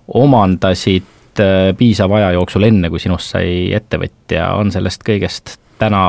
omandasid 0.07 1.17
Äh, 1.39 1.71
piisava 1.77 2.17
aja 2.17 2.31
jooksul, 2.35 2.65
enne 2.67 2.89
kui 2.91 2.99
sinust 2.99 3.31
sai 3.31 3.71
ettevõtja, 3.75 4.49
on 4.59 4.71
sellest 4.73 5.05
kõigest 5.07 5.55
täna 5.79 6.01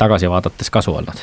tagasi 0.00 0.30
vaadates 0.32 0.72
kasu 0.72 0.94
olnud? 0.96 1.18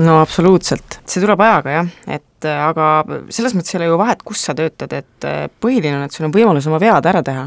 No 0.00 0.20
absoluutselt, 0.22 1.00
see 1.08 1.22
tuleb 1.22 1.40
ajaga 1.44 1.78
jah, 1.80 1.94
et 2.16 2.26
aga 2.48 2.86
selles 3.28 3.52
mõttes 3.52 3.74
ei 3.74 3.80
ole 3.80 3.88
ju 3.90 3.96
vahet, 4.00 4.22
kus 4.24 4.40
sa 4.46 4.54
töötad, 4.56 4.94
et 4.96 5.26
põhiline 5.60 5.98
on, 5.98 6.04
et 6.06 6.14
sul 6.14 6.24
on 6.24 6.32
võimalus 6.32 6.64
oma 6.70 6.78
vead 6.80 7.04
ära 7.10 7.20
teha. 7.26 7.42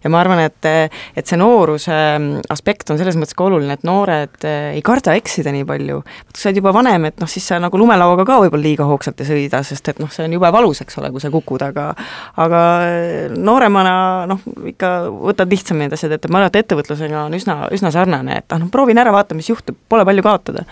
ja 0.00 0.12
ma 0.12 0.22
arvan, 0.22 0.40
et, 0.40 0.68
et 1.12 1.28
see 1.28 1.36
nooruse 1.36 1.98
aspekt 2.54 2.88
on 2.88 3.00
selles 3.00 3.18
mõttes 3.20 3.36
ka 3.36 3.44
oluline, 3.44 3.76
et 3.76 3.84
noored 3.84 4.46
ei 4.48 4.80
karda 4.86 5.18
eksida 5.20 5.52
nii 5.52 5.66
palju. 5.68 5.98
kui 6.30 6.40
sa 6.40 6.48
oled 6.48 6.62
juba 6.62 6.72
vanem, 6.76 7.10
et 7.10 7.20
noh, 7.20 7.28
siis 7.28 7.44
sa 7.50 7.58
nagu 7.60 7.80
lumelauaga 7.80 8.24
ka 8.28 8.38
võib-olla 8.46 8.64
liiga 8.64 8.88
hoogsalt 8.88 9.20
ei 9.20 9.28
sõida, 9.28 9.60
sest 9.66 9.92
et 9.92 10.00
noh, 10.00 10.08
see 10.12 10.24
on 10.24 10.38
jube 10.38 10.52
valus, 10.54 10.80
eks 10.84 10.96
ole, 11.02 11.12
kui 11.12 11.24
sa 11.24 11.32
kukud, 11.34 11.66
aga 11.68 11.90
aga 12.40 12.62
nooremana 13.36 13.94
noh, 14.30 14.42
ikka 14.72 14.94
võtad 15.12 15.52
lihtsamini 15.52 15.88
need 15.88 15.98
asjad 15.98 16.16
ette, 16.16 16.32
ma 16.32 16.40
arvan, 16.40 16.54
et 16.54 16.62
ettevõtlusega 16.64 17.26
on 17.28 17.36
üsna, 17.36 17.60
üsna 17.74 17.92
sarnane, 17.92 18.40
et 18.40 18.56
ah 18.56 18.60
noh, 18.62 18.72
proovin 18.72 18.98
ära, 18.98 19.12
vaata, 19.12 19.36
mis 19.36 19.52
juhtub, 19.52 19.76
pole 19.92 20.08
palju 20.08 20.24
kaotada 20.24 20.64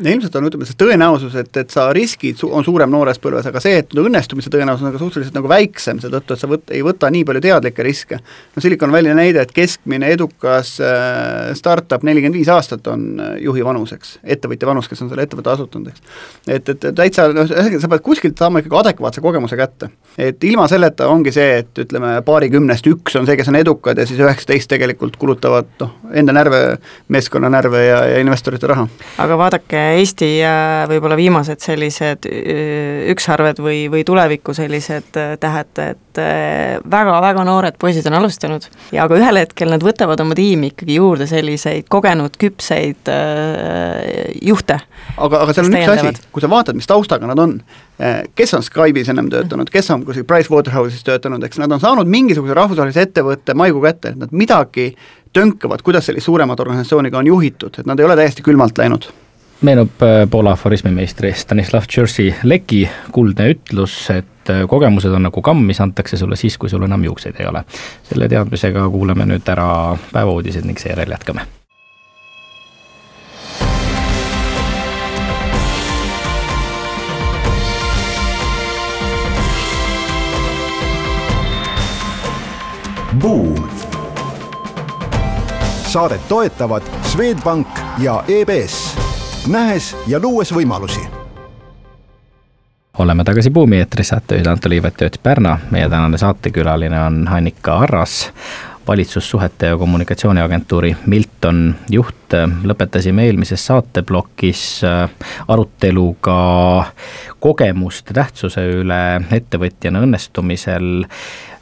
ilmselt 0.00 0.36
on, 0.38 0.46
ütleme, 0.48 0.66
see 0.68 0.78
tõenäosus, 0.80 1.34
et, 1.40 1.50
et 1.60 1.72
sa 1.72 1.88
riskid 1.94 2.38
su-, 2.40 2.48
on 2.52 2.64
suurem 2.64 2.90
noores 2.92 3.20
põlves, 3.22 3.46
aga 3.48 3.60
see, 3.62 3.76
et 3.82 3.92
õnnestumise 3.98 4.52
tõenäosus 4.52 4.86
on 4.86 4.94
ka 4.94 5.00
suhteliselt 5.00 5.36
nagu 5.36 5.50
väiksem, 5.50 6.00
seetõttu, 6.02 6.36
et 6.36 6.42
sa 6.42 6.48
võt-, 6.50 6.72
ei 6.72 6.82
võta 6.86 7.10
nii 7.12 7.26
palju 7.28 7.42
teadlikke 7.44 7.84
riske. 7.86 8.20
no 8.56 8.64
Silicon 8.64 8.92
Valley 8.94 9.14
näide, 9.16 9.44
et 9.44 9.52
keskmine 9.56 10.08
edukas 10.14 10.74
äh, 10.80 11.52
startup 11.58 12.06
nelikümmend 12.08 12.38
viis 12.40 12.50
aastat 12.52 12.86
on 12.92 13.20
äh, 13.20 13.34
juhi 13.44 13.64
vanuseks, 13.64 14.18
ettevõtja 14.24 14.70
vanus, 14.70 14.88
kes 14.88 15.04
on 15.04 15.12
selle 15.12 15.26
ettevõtte 15.26 15.52
asutanud, 15.52 15.92
eks. 15.92 16.16
et, 16.46 16.72
et 16.72 16.88
täitsa 16.96 17.28
noh, 17.32 17.44
ühesõnaga 17.44 17.82
sa 17.82 17.92
pead 17.92 18.06
kuskilt 18.06 18.40
saama 18.40 18.62
ikkagi 18.62 18.78
adekvaatse 18.80 19.24
kogemuse 19.24 19.58
kätte. 19.60 19.90
et 20.16 20.44
ilma 20.44 20.66
selleta 20.72 21.08
ongi 21.12 21.34
see, 21.34 21.60
et 21.62 21.84
ütleme, 21.84 22.14
paarikümnest 22.26 22.88
üks 22.88 23.20
on 23.20 23.28
see, 23.28 23.36
kes 23.36 23.52
on 23.52 23.60
edukad 23.60 23.98
ja 23.98 24.08
siis 24.08 24.20
üheksateist 24.20 24.70
tegelikult 24.72 25.20
kulutavad 25.20 25.68
noh, 25.82 25.94
enda 26.16 26.34
närve, 26.36 26.62
meeskonna 27.12 27.52
närve 27.52 27.84
ja, 27.86 28.02
ja 28.14 28.24
investorite 28.24 28.70
raha. 28.70 28.88
aga 29.22 29.38
vaadake, 29.38 29.81
Eesti 29.98 30.28
võib-olla 30.90 31.16
viimased 31.18 31.62
sellised 31.62 32.26
üksharved 33.12 33.60
või, 33.62 33.84
või 33.92 34.04
tuleviku 34.06 34.54
sellised 34.56 35.18
äh, 35.20 35.34
tähed, 35.40 35.72
et 35.82 36.20
väga-väga 36.92 37.44
noored 37.48 37.78
poisid 37.80 38.06
on 38.10 38.18
alustanud. 38.18 38.66
Ja 38.92 39.06
aga 39.06 39.16
ühel 39.16 39.40
hetkel 39.40 39.70
nad 39.72 39.84
võtavad 39.84 40.20
oma 40.20 40.36
tiimi 40.36 40.72
ikkagi 40.72 40.98
juurde 40.98 41.28
selliseid 41.30 41.88
kogenud, 41.92 42.36
küpseid 42.40 43.08
juhte. 44.44 44.76
aga, 45.16 45.40
aga 45.46 45.54
seal 45.56 45.70
on 45.70 45.78
üks 45.78 45.94
asi, 45.94 46.28
kui 46.34 46.44
sa 46.44 46.52
vaatad, 46.52 46.76
mis 46.76 46.90
taustaga 46.90 47.30
nad 47.30 47.40
on, 47.40 47.56
kes 48.36 48.54
on 48.58 48.66
Skype'is 48.66 49.08
ennem 49.12 49.30
töötanud, 49.32 49.72
kes 49.72 49.88
on 49.94 50.04
kuskil 50.04 50.28
Pricewaterhouse'is 50.28 51.06
töötanud, 51.08 51.48
eks 51.48 51.62
nad 51.62 51.72
on 51.72 51.80
saanud 51.82 52.12
mingisuguse 52.12 52.56
rahvusvahelise 52.60 53.08
ettevõtte 53.08 53.56
maigu 53.56 53.82
kätte, 53.84 54.12
et 54.12 54.20
nad 54.20 54.36
midagi 54.36 54.92
tönkavad, 55.32 55.82
kuidas 55.82 56.08
sellist 56.08 56.28
suuremat 56.28 56.60
organisatsiooniga 56.60 57.22
on 57.22 57.32
juhitud, 57.32 57.80
et 57.80 57.88
nad 57.88 58.00
ei 58.00 58.08
ole 58.08 58.20
täiesti 58.20 58.44
külmalt 58.44 58.78
läinud 58.78 59.08
meenub 59.62 60.02
äh, 60.02 60.28
Poola 60.30 60.52
aforismimeistri 60.52 61.32
Stanislav 61.32 61.86
Tšursi 61.86 62.34
Leki 62.42 62.88
kuldne 63.12 63.48
ütlus, 63.54 63.94
et 64.10 64.50
äh, 64.50 64.64
kogemused 64.68 65.12
on 65.14 65.22
nagu 65.28 65.42
kamm, 65.42 65.64
mis 65.66 65.80
antakse 65.80 66.16
sulle 66.16 66.36
siis, 66.36 66.58
kui 66.58 66.70
sul 66.70 66.82
enam 66.82 67.04
juukseid 67.04 67.38
ei 67.40 67.46
ole. 67.46 67.64
selle 68.02 68.28
teadmisega 68.28 68.88
kuulame 68.90 69.26
nüüd 69.26 69.48
ära 69.48 69.96
päevauudised 70.12 70.66
ning 70.66 70.78
seejärel 70.78 71.14
jätkame. 71.14 71.46
Buum. 83.22 83.68
saadet 85.86 86.28
toetavad 86.28 86.82
Swedbank 87.04 87.68
ja 88.00 88.24
EBS 88.28 89.01
nähes 89.46 89.96
ja 90.06 90.20
luues 90.22 90.52
võimalusi. 90.54 91.00
Oleme 92.98 93.24
tagasi 93.24 93.50
Buumi 93.50 93.78
eetris, 93.80 94.12
saatejuhid 94.12 94.46
Anto 94.46 94.68
Liivet 94.68 95.00
ja 95.00 95.06
Ott 95.06 95.16
Pärna, 95.22 95.58
meie 95.70 95.88
tänane 95.88 96.18
saatekülaline 96.18 97.00
on 97.00 97.28
Annika 97.28 97.78
Arras, 97.78 98.32
valitsussuhete 98.88 99.66
ja 99.66 99.76
kommunikatsiooniagentuuri 99.76 100.96
Milton 101.06 101.74
juht. 101.90 102.16
lõpetasime 102.64 103.26
eelmises 103.26 103.66
saateplokis 103.66 104.84
äh, 104.84 105.10
aruteluga 105.48 106.84
kogemuste 107.40 108.14
tähtsuse 108.14 108.64
üle 108.72 109.20
ettevõtjana 109.30 110.00
õnnestumisel. 110.00 111.04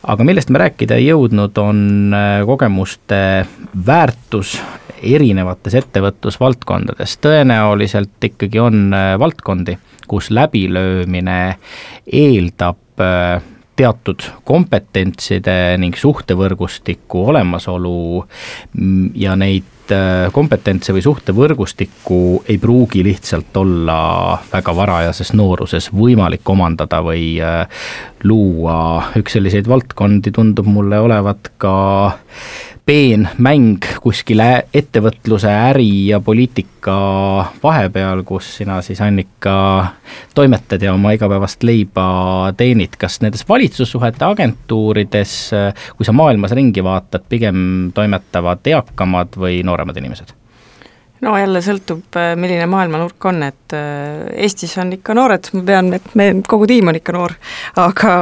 Aga 0.02 0.24
millest 0.24 0.50
me 0.50 0.62
rääkida 0.62 0.98
ei 0.98 1.08
jõudnud, 1.08 1.58
on 1.58 2.14
äh, 2.14 2.44
kogemuste 2.46 3.46
väärtus 3.86 4.60
erinevates 5.02 5.76
ettevõtlusvaldkondades, 5.80 7.16
tõenäoliselt 7.24 8.28
ikkagi 8.30 8.60
on 8.62 8.90
äh, 8.94 9.14
valdkondi, 9.20 9.78
kus 10.10 10.30
läbilöömine 10.34 11.40
eeldab 12.06 13.02
äh, 13.02 13.42
teatud 13.80 14.26
kompetentside 14.44 15.76
ning 15.80 15.96
suhtevõrgustiku 15.96 17.24
olemasolu 17.32 17.94
mm, 18.20 19.12
ja 19.16 19.36
neid 19.40 19.94
äh, 19.94 20.26
kompetentse 20.36 20.92
või 20.92 21.04
suhtevõrgustikku 21.06 22.20
ei 22.50 22.58
pruugi 22.60 23.04
lihtsalt 23.06 23.56
olla 23.56 24.00
väga 24.52 24.74
varajases 24.76 25.32
nooruses 25.32 25.88
võimalik 25.96 26.44
omandada 26.52 27.00
või 27.06 27.38
luua, 28.24 28.80
üks 29.16 29.38
selliseid 29.38 29.70
valdkondi 29.70 30.34
tundub 30.34 30.68
mulle 30.68 31.00
olevat 31.00 31.54
ka 31.56 31.78
peenmäng 32.86 33.84
kuskil 34.02 34.40
ettevõtluse, 34.74 35.50
äri 35.70 36.08
ja 36.08 36.20
poliitika 36.24 36.96
vahepeal, 37.62 38.24
kus 38.28 38.48
sina 38.60 38.80
siis, 38.82 39.00
Annika, 39.04 39.54
toimetad 40.34 40.82
ja 40.82 40.94
oma 40.94 41.14
igapäevast 41.16 41.62
leiba 41.66 42.52
teenid. 42.56 42.96
kas 42.98 43.20
nendes 43.20 43.46
valitsussuhete 43.48 44.24
agentuurides, 44.24 45.38
kui 45.96 46.08
sa 46.08 46.12
maailmas 46.12 46.56
ringi 46.56 46.84
vaatad, 46.84 47.28
pigem 47.28 47.90
toimetavad 47.94 48.66
eakamad 48.74 49.36
või 49.38 49.62
nooremad 49.66 49.96
inimesed? 49.96 50.39
No 51.20 51.34
jälle 51.38 51.60
sõltub, 51.64 52.16
milline 52.40 52.66
maailmanurk 52.70 53.24
on, 53.28 53.42
et 53.44 53.74
Eestis 54.40 54.72
on 54.80 54.92
ikka 54.96 55.14
noored, 55.16 55.50
ma 55.56 55.64
tean, 55.66 55.92
et 55.98 56.14
me, 56.18 56.30
kogu 56.48 56.68
tiim 56.70 56.88
on 56.90 56.98
ikka 56.98 57.14
noor, 57.16 57.34
aga, 57.80 58.14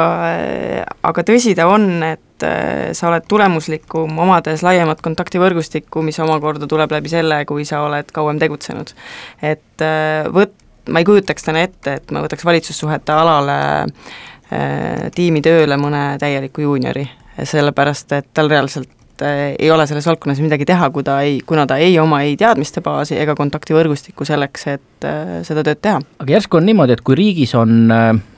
aga 1.11 1.25
tõsi 1.27 1.55
ta 1.59 1.69
on, 1.71 1.87
et 2.07 2.47
äh, 2.47 2.91
sa 2.97 3.11
oled 3.11 3.27
tulemuslikum, 3.31 4.19
omades 4.25 4.65
laiemat 4.67 5.03
kontaktivõrgustikku, 5.05 6.03
mis 6.07 6.19
omakorda 6.25 6.69
tuleb 6.71 6.95
läbi 6.99 7.13
selle, 7.13 7.45
kui 7.49 7.67
sa 7.69 7.85
oled 7.87 8.11
kauem 8.15 8.41
tegutsenud. 8.43 8.95
et 9.43 9.85
äh, 9.85 10.27
võt-, 10.35 10.59
ma 10.91 11.03
ei 11.03 11.09
kujutaks 11.09 11.47
täna 11.47 11.65
ette, 11.69 11.99
et 12.01 12.13
ma 12.15 12.25
võtaks 12.25 12.45
valitsussuhete 12.45 13.15
alale 13.15 13.59
äh, 13.85 15.09
tiimi 15.15 15.43
tööle 15.45 15.79
mõne 15.81 16.05
täieliku 16.21 16.67
juuniori, 16.67 17.07
sellepärast 17.39 18.17
et 18.19 18.33
tal 18.35 18.51
reaalselt 18.51 18.98
ei 19.25 19.71
ole 19.71 19.87
selles 19.91 20.07
valdkonnas 20.07 20.41
midagi 20.45 20.67
teha, 20.69 20.91
kui 20.95 21.07
ta 21.07 21.21
ei, 21.27 21.41
kuna 21.47 21.67
ta 21.67 21.77
ei 21.83 21.99
oma 21.99 22.23
ei 22.27 22.37
teadmiste 22.39 22.83
baasi 22.85 23.19
ega 23.19 23.35
kontaktivõrgustikku 23.39 24.27
selleks, 24.29 24.67
et 24.75 25.09
seda 25.47 25.65
tööd 25.67 25.83
teha. 25.83 26.01
aga 26.23 26.39
järsku 26.39 26.61
on 26.61 26.67
niimoodi, 26.69 26.99
et 26.99 27.05
kui 27.07 27.19
riigis 27.19 27.55
on 27.59 27.93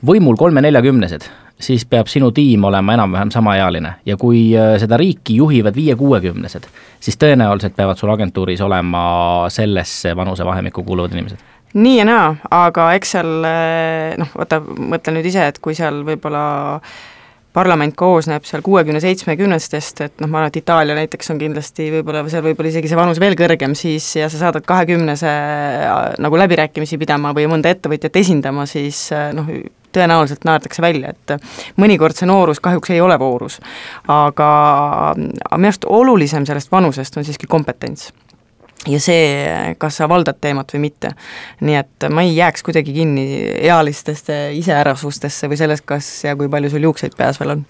võimul 0.07 0.41
kolme-neljakümnesed, 0.41 1.29
siis 1.61 1.85
peab 1.89 2.09
sinu 2.11 2.31
tiim 2.35 2.65
olema 2.65 2.95
enam-vähem 2.97 3.31
samaealine 3.33 3.93
ja 4.07 4.17
kui 4.21 4.51
äh, 4.57 4.75
seda 4.81 4.99
riiki 5.01 5.37
juhivad 5.37 5.77
viie-kuuekümnesed, 5.77 6.67
siis 7.01 7.21
tõenäoliselt 7.21 7.77
peavad 7.77 8.01
sul 8.01 8.13
agentuuris 8.15 8.61
olema 8.65 9.03
sellesse 9.53 10.15
vanusevahemikku 10.17 10.85
kuuluvad 10.85 11.17
inimesed 11.17 11.49
nii 11.75 12.01
ja 12.01 12.05
naa, 12.09 12.25
aga 12.51 12.91
eks 12.99 13.17
seal 13.17 13.47
äh, 13.47 14.19
noh, 14.19 14.33
vaata, 14.35 14.59
mõtle 14.61 15.15
nüüd 15.15 15.29
ise, 15.31 15.47
et 15.53 15.61
kui 15.63 15.77
seal 15.79 16.03
võib-olla 16.07 16.45
parlament 17.57 17.97
koosneb 17.99 18.45
seal 18.47 18.63
kuuekümne-seitsmekümnestest, 18.67 20.05
et 20.07 20.23
noh, 20.23 20.31
ma 20.31 20.41
arvan, 20.41 20.53
et 20.53 20.61
Itaalia 20.61 20.95
näiteks 20.99 21.33
on 21.35 21.41
kindlasti 21.41 21.89
võib-olla, 21.97 22.23
seal 22.31 22.45
võib-olla 22.47 22.71
isegi 22.71 22.91
see 22.91 22.99
vanus 22.99 23.21
veel 23.23 23.35
kõrgem, 23.39 23.75
siis 23.79 24.07
ja 24.21 24.31
sa 24.31 24.39
saadad 24.45 24.67
kahekümnese 24.69 25.31
äh, 25.31 25.99
nagu 26.23 26.39
läbirääkimisi 26.39 26.99
pidama 27.01 27.35
või 27.37 27.49
mõnda 27.51 27.73
ettevõtjat 27.75 28.21
esindama, 28.23 28.69
siis 28.71 29.09
noh, 29.35 29.51
tõenäoliselt 29.93 30.47
naerdakse 30.47 30.83
välja, 30.83 31.11
et 31.11 31.77
mõnikord 31.81 32.15
see 32.15 32.29
noorus 32.31 32.63
kahjuks 32.63 32.95
ei 32.95 33.01
ole 33.03 33.19
voorus. 33.19 33.59
aga 34.07 34.51
minu 35.19 35.67
arust 35.67 35.87
olulisem 35.89 36.47
sellest 36.47 36.71
vanusest 36.73 37.17
on 37.17 37.27
siiski 37.27 37.51
kompetents 37.51 38.13
ja 38.89 39.01
see, 39.01 39.75
kas 39.79 40.01
sa 40.01 40.09
valdad 40.09 40.39
teemat 40.41 40.73
või 40.75 40.87
mitte. 40.87 41.13
nii 41.61 41.77
et 41.77 42.09
ma 42.11 42.25
ei 42.25 42.33
jääks 42.37 42.65
kuidagi 42.65 42.95
kinni 42.97 43.27
ealistesse 43.69 44.39
iseärasustesse 44.57 45.51
või 45.51 45.61
sellest, 45.61 45.85
kas 45.87 46.09
ja 46.25 46.37
kui 46.37 46.49
palju 46.49 46.71
sul 46.73 46.89
juukseid 46.89 47.17
peas 47.17 47.41
veel 47.41 47.57
on. 47.59 47.65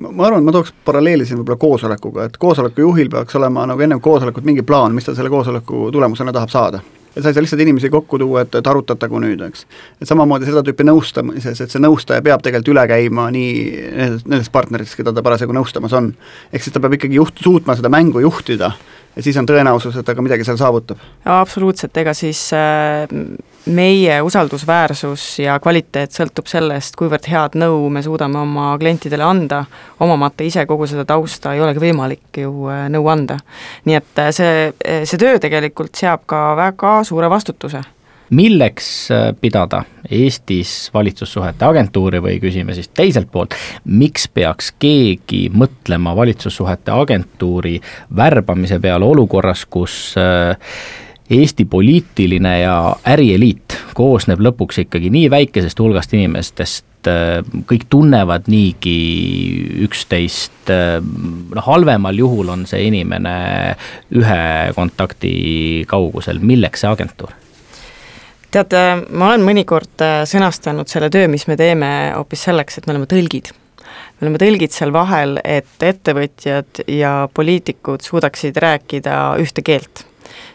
ma 0.00 0.26
arvan, 0.26 0.40
et 0.42 0.48
ma 0.50 0.56
tooks 0.56 0.74
paralleeli 0.84 1.26
siin 1.26 1.40
võib-olla 1.40 1.60
koosolekuga, 1.64 2.28
et 2.28 2.36
koosoleku 2.40 2.84
juhil 2.84 3.10
peaks 3.10 3.36
olema 3.40 3.66
nagu 3.72 3.80
ennem 3.80 4.00
koosolekut 4.00 4.44
mingi 4.44 4.62
plaan, 4.62 4.94
mis 4.94 5.08
ta 5.08 5.16
selle 5.16 5.32
koosoleku 5.32 5.88
tulemusena 5.92 6.32
tahab 6.32 6.52
saada 6.52 6.82
et 7.16 7.22
sa 7.24 7.30
ei 7.30 7.34
saa 7.34 7.42
lihtsalt 7.42 7.60
inimesi 7.64 7.88
kokku 7.90 8.18
tuua, 8.18 8.44
et, 8.44 8.54
et 8.54 8.66
arutatagu 8.66 9.18
nüüd, 9.18 9.40
eks. 9.48 9.64
et 9.98 10.08
samamoodi 10.08 10.46
seda 10.46 10.62
tüüpi 10.66 10.86
nõustamises, 10.86 11.58
et 11.58 11.72
see 11.72 11.82
nõustaja 11.82 12.22
peab 12.22 12.44
tegelikult 12.44 12.70
üle 12.76 12.84
käima 12.86 13.26
nii 13.34 13.54
nendest, 13.96 14.28
nendest 14.30 14.52
partneritest, 14.54 14.98
keda 15.00 15.14
ta 15.16 15.24
parasjagu 15.26 15.56
nõustamas 15.56 15.96
on. 15.98 16.12
ehk 16.52 16.62
siis 16.62 16.76
ta 16.76 16.82
peab 16.82 16.94
ikkagi 17.00 17.18
juht-, 17.18 17.42
suutma 17.42 17.74
seda 17.78 17.90
mängu 17.90 18.22
juhtida 18.22 18.70
ja 19.16 19.22
siis 19.22 19.36
on 19.36 19.48
tõenäosus, 19.48 19.96
et 19.98 20.06
ta 20.06 20.14
ka 20.14 20.22
midagi 20.22 20.44
seal 20.46 20.58
saavutab. 20.60 21.00
absoluutselt, 21.24 21.96
ega 21.96 22.14
siis 22.14 22.42
äh, 22.56 23.10
meie 23.66 24.20
usaldusväärsus 24.22 25.26
ja 25.44 25.58
kvaliteet 25.62 26.14
sõltub 26.14 26.48
sellest, 26.50 26.96
kuivõrd 27.00 27.28
head 27.30 27.58
nõu 27.60 27.88
me 27.92 28.02
suudame 28.06 28.40
oma 28.40 28.72
klientidele 28.80 29.26
anda, 29.26 29.64
omamata 30.00 30.46
ise 30.46 30.66
kogu 30.66 30.88
seda 30.90 31.04
tausta, 31.08 31.54
ei 31.54 31.64
olegi 31.64 31.82
võimalik 31.86 32.42
ju 32.44 32.68
äh, 32.70 32.86
nõu 32.92 33.08
anda. 33.12 33.40
nii 33.84 34.00
et 34.00 34.22
äh, 34.24 34.34
see, 34.34 34.68
see 35.04 35.20
töö 35.20 35.38
tegelikult 35.42 35.94
seab 35.98 36.26
ka 36.30 36.50
väga 36.58 37.00
suure 37.08 37.30
vastutuse 37.30 37.82
milleks 38.30 39.08
pidada 39.40 39.82
Eestis 40.10 40.90
valitsussuhete 40.94 41.64
agentuuri 41.66 42.20
või 42.22 42.38
küsime 42.42 42.74
siis 42.74 42.88
teiselt 42.94 43.30
poolt, 43.32 43.54
miks 43.84 44.28
peaks 44.28 44.72
keegi 44.78 45.48
mõtlema 45.54 46.14
valitsussuhete 46.16 46.94
agentuuri 46.94 47.80
värbamise 48.16 48.80
peale 48.82 49.04
olukorras, 49.04 49.66
kus 49.66 50.14
Eesti 51.30 51.64
poliitiline 51.70 52.60
ja 52.60 52.76
ärieliit 53.06 53.76
koosneb 53.94 54.40
lõpuks 54.42 54.80
ikkagi 54.82 55.12
nii 55.14 55.28
väikesest 55.30 55.78
hulgast 55.78 56.14
inimestest, 56.16 57.06
kõik 57.70 57.84
tunnevad 57.92 58.50
niigi 58.50 58.96
üksteist, 59.86 60.70
noh 60.70 61.68
halvemal 61.70 62.18
juhul 62.18 62.50
on 62.50 62.66
see 62.66 62.82
inimene 62.90 63.36
ühe 64.18 64.42
kontakti 64.74 65.34
kaugusel, 65.90 66.42
milleks 66.42 66.82
see 66.82 66.90
agentuur? 66.90 67.39
Tead, 68.54 68.74
ma 69.10 69.30
olen 69.30 69.44
mõnikord 69.46 70.04
sõnastanud 70.28 70.90
selle 70.90 71.10
töö, 71.12 71.28
mis 71.30 71.46
me 71.50 71.56
teeme, 71.60 71.88
hoopis 72.16 72.46
selleks, 72.48 72.78
et 72.78 72.86
me 72.88 72.96
oleme 72.96 73.08
tõlgid. 73.10 73.52
Me 74.20 74.26
oleme 74.26 74.40
tõlgid 74.42 74.74
seal 74.74 74.92
vahel, 74.94 75.38
et 75.44 75.82
ettevõtjad 75.82 76.84
ja 76.90 77.14
poliitikud 77.34 78.04
suudaksid 78.04 78.60
rääkida 78.60 79.16
ühte 79.42 79.64
keelt. 79.66 80.04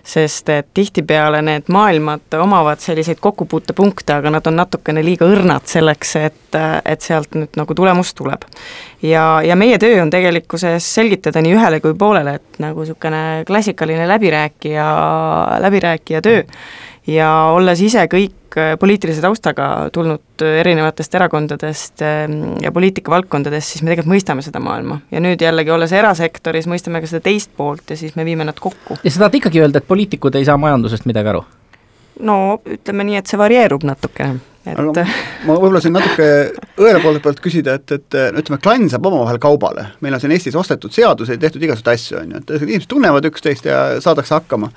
Sest 0.06 0.48
et 0.54 0.68
tihtipeale 0.78 1.42
need 1.44 1.66
maailmad 1.74 2.36
omavad 2.38 2.80
selliseid 2.80 3.18
kokkupuutepunkte, 3.20 4.14
aga 4.14 4.32
nad 4.38 4.46
on 4.48 4.56
natukene 4.60 5.02
liiga 5.04 5.26
õrnad 5.28 5.66
selleks, 5.68 6.14
et, 6.22 6.58
et 6.86 7.02
sealt 7.04 7.34
nüüd 7.36 7.58
nagu 7.58 7.76
tulemus 7.76 8.14
tuleb. 8.14 8.46
ja, 9.02 9.42
ja 9.44 9.58
meie 9.58 9.80
töö 9.82 9.98
on 10.04 10.14
tegelikkuses 10.14 10.94
selgitada 11.00 11.42
nii 11.42 11.58
ühele 11.58 11.82
kui 11.82 11.98
poolele, 11.98 12.38
et 12.38 12.62
nagu 12.62 12.86
niisugune 12.86 13.44
klassikaline 13.50 14.08
läbirääkija, 14.14 14.88
läbirääkija 15.66 16.22
töö 16.22 16.46
ja 17.08 17.30
olles 17.54 17.82
ise 17.86 18.06
kõik 18.12 18.58
äh, 18.58 18.74
poliitilise 18.80 19.22
taustaga 19.24 19.89
tulnud 19.94 20.46
äh, 20.46 20.60
erinevatest 20.62 21.18
erakondadest 21.18 22.02
ähm, 22.06 22.56
ja 22.63 22.72
poliitikavaldkondadest, 22.76 23.74
siis 23.74 23.84
me 23.84 23.91
tegelikult 23.91 24.15
mõistame 24.15 24.46
seda 24.46 24.62
maailma. 24.63 25.02
ja 25.12 25.22
nüüd 25.24 25.41
jällegi, 25.41 25.74
olles 25.76 25.94
erasektoris, 25.94 26.70
mõistame 26.72 27.04
ka 27.04 27.12
seda 27.12 27.26
teist 27.28 27.54
poolt 27.58 27.94
ja 27.94 28.00
siis 28.00 28.18
me 28.18 28.26
viime 28.26 28.48
nad 28.48 28.60
kokku. 28.60 29.00
ja 29.04 29.12
sa 29.12 29.26
tahad 29.26 29.39
ikkagi 29.41 29.62
öelda, 29.62 29.84
et 29.84 29.88
poliitikud 29.88 30.36
ei 30.36 30.48
saa 30.48 30.58
majandusest 30.62 31.06
midagi 31.10 31.34
aru? 31.36 31.46
no 32.26 32.60
ütleme 32.65 33.08
nii, 33.08 33.22
et 33.22 33.32
see 33.32 33.39
varieerub 33.39 33.86
natukene 33.86 34.41
et 34.65 34.80
aga 34.82 35.04
ma 35.46 35.56
võib-olla 35.60 35.82
siin 35.84 35.94
natuke 35.94 36.28
õele 36.82 37.02
poole 37.04 37.20
pealt 37.22 37.41
küsida, 37.44 37.76
et, 37.78 37.91
et 38.00 38.18
no 38.34 38.41
ütleme, 38.41 38.58
klann 38.63 38.89
saab 38.89 39.06
omavahel 39.12 39.38
kaubale, 39.41 39.91
meil 40.02 40.15
on 40.18 40.24
siin 40.24 40.34
Eestis 40.34 40.58
ostetud 40.58 40.96
seaduseid, 40.96 41.38
tehtud 41.44 41.62
igasuguseid 41.62 41.91
asju, 41.94 42.22
on 42.24 42.32
ju, 42.34 42.41
et 42.41 42.56
inimesed 42.63 42.89
tunnevad 42.89 43.30
üksteist 43.30 43.70
ja 43.70 43.84
saadakse 44.02 44.34
hakkama 44.39 44.72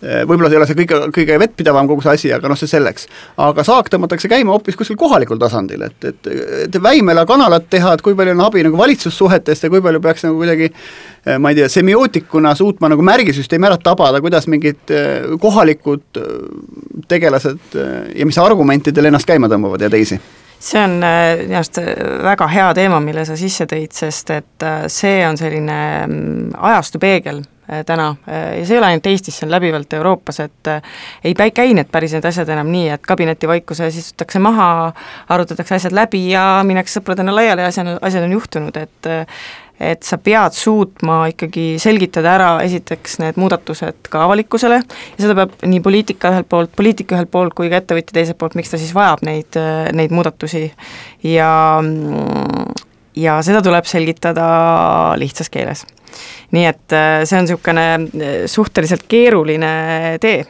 Eh, 0.00 0.22
võib-olla 0.24 0.48
ei 0.48 0.56
ole 0.56 0.64
see 0.64 0.76
kõige, 0.78 0.98
kõige 1.12 1.36
vettpidavam 1.42 1.88
kogu 1.90 2.00
see 2.00 2.14
asi, 2.16 2.28
aga 2.32 2.48
noh, 2.48 2.56
see 2.56 2.70
selleks. 2.70 3.02
aga 3.44 3.64
saak 3.68 3.90
tõmmatakse 3.92 4.30
käima 4.32 4.54
hoopis 4.54 4.78
kuskil 4.80 4.96
kohalikul 4.96 5.36
tasandil, 5.40 5.84
et, 5.84 6.06
et, 6.08 6.30
et 6.64 6.78
Väimela 6.80 7.26
kanalat 7.28 7.66
teha, 7.68 7.92
et 7.92 8.04
kui 8.06 8.16
palju 8.16 8.32
on 8.32 8.40
abi 8.46 8.64
nagu 8.64 8.80
valitsussuhetest 8.80 9.68
ja 9.68 9.70
kui 9.72 9.84
palju 9.84 10.00
peaks 10.00 10.24
nagu 10.24 10.40
kuidagi 10.40 10.70
eh, 10.70 11.36
ma 11.36 11.52
ei 11.52 11.60
tea, 11.60 11.68
semiootikuna 11.68 12.54
suutma 12.56 12.88
nagu 12.94 13.04
märgisüsteemi 13.04 13.68
ära 13.68 13.76
tabada, 13.76 14.24
kuidas 14.24 14.48
mingid 14.48 14.88
eh, 14.88 15.36
kohalikud 15.40 16.22
tegelased 17.10 17.76
ja 17.76 18.24
mis 18.24 18.40
argumentidel 18.40 19.12
ennast 19.12 19.28
käima 19.28 19.52
tõmbavad 19.52 19.84
ja 19.84 19.92
teisi 19.92 20.16
see 20.60 20.80
on 20.80 20.96
minu 20.96 21.60
arust 21.60 21.76
väga 22.24 22.48
hea 22.56 22.72
teema, 22.76 23.04
mille 23.04 23.28
sa 23.28 23.36
sisse 23.36 23.68
tõid, 23.68 23.92
sest 23.96 24.32
et 24.32 24.70
see 24.92 25.20
on 25.28 25.36
selline 25.40 25.80
mm, 26.06 26.52
ajastu 26.56 27.00
peegel 27.00 27.44
Äh, 27.44 27.59
täna. 27.86 28.14
Äh, 28.28 28.58
ja 28.58 28.66
see 28.66 28.76
ei 28.76 28.80
ole 28.80 28.90
ainult 28.90 29.06
Eestis, 29.06 29.38
see 29.38 29.46
on 29.46 29.54
läbivalt 29.54 29.92
Euroopas, 29.92 30.40
et 30.46 30.70
äh, 30.70 30.82
ei 31.24 31.34
käi 31.34 31.72
need 31.76 31.90
päris 31.92 32.14
need 32.16 32.26
asjad 32.26 32.50
enam 32.50 32.70
nii, 32.72 32.88
et 32.96 33.06
kabinetivaikuses 33.06 33.96
istutakse 34.02 34.42
maha, 34.42 34.92
arutatakse 35.30 35.78
asjad 35.78 35.96
läbi 35.96 36.26
ja 36.32 36.44
minnakse 36.66 36.98
sõpradena 36.98 37.34
laiali 37.34 37.66
ja 37.66 37.72
asjad, 37.72 37.96
asjad 38.02 38.26
on 38.28 38.38
juhtunud, 38.38 38.80
et 38.80 39.12
et 39.80 40.02
sa 40.04 40.18
pead 40.20 40.52
suutma 40.52 41.22
ikkagi 41.30 41.78
selgitada 41.80 42.34
ära 42.36 42.48
esiteks 42.60 43.14
need 43.22 43.38
muudatused 43.40 44.10
ka 44.12 44.26
avalikkusele 44.26 44.76
ja 44.76 45.22
seda 45.22 45.32
peab 45.38 45.54
nii 45.64 45.80
poliitika 45.80 46.34
ühelt 46.34 46.50
poolt, 46.52 46.74
poliitik 46.76 47.14
ühelt 47.16 47.30
poolt 47.32 47.56
kui 47.56 47.70
ka 47.72 47.80
ettevõtja 47.80 48.18
teiselt 48.18 48.36
poolt, 48.36 48.58
miks 48.60 48.74
ta 48.74 48.80
siis 48.82 48.92
vajab 48.92 49.24
neid, 49.24 49.56
neid 49.96 50.12
muudatusi. 50.12 50.66
Ja 51.24 51.48
ja 53.16 53.38
seda 53.46 53.64
tuleb 53.64 53.88
selgitada 53.88 54.50
lihtsas 55.18 55.48
keeles 55.48 55.86
nii 56.56 56.66
et 56.66 56.96
äh, 56.96 57.22
see 57.24 57.38
on 57.38 57.46
niisugune 57.46 57.86
äh, 57.94 58.32
suhteliselt 58.50 59.06
keeruline 59.08 60.18
tee. 60.20 60.44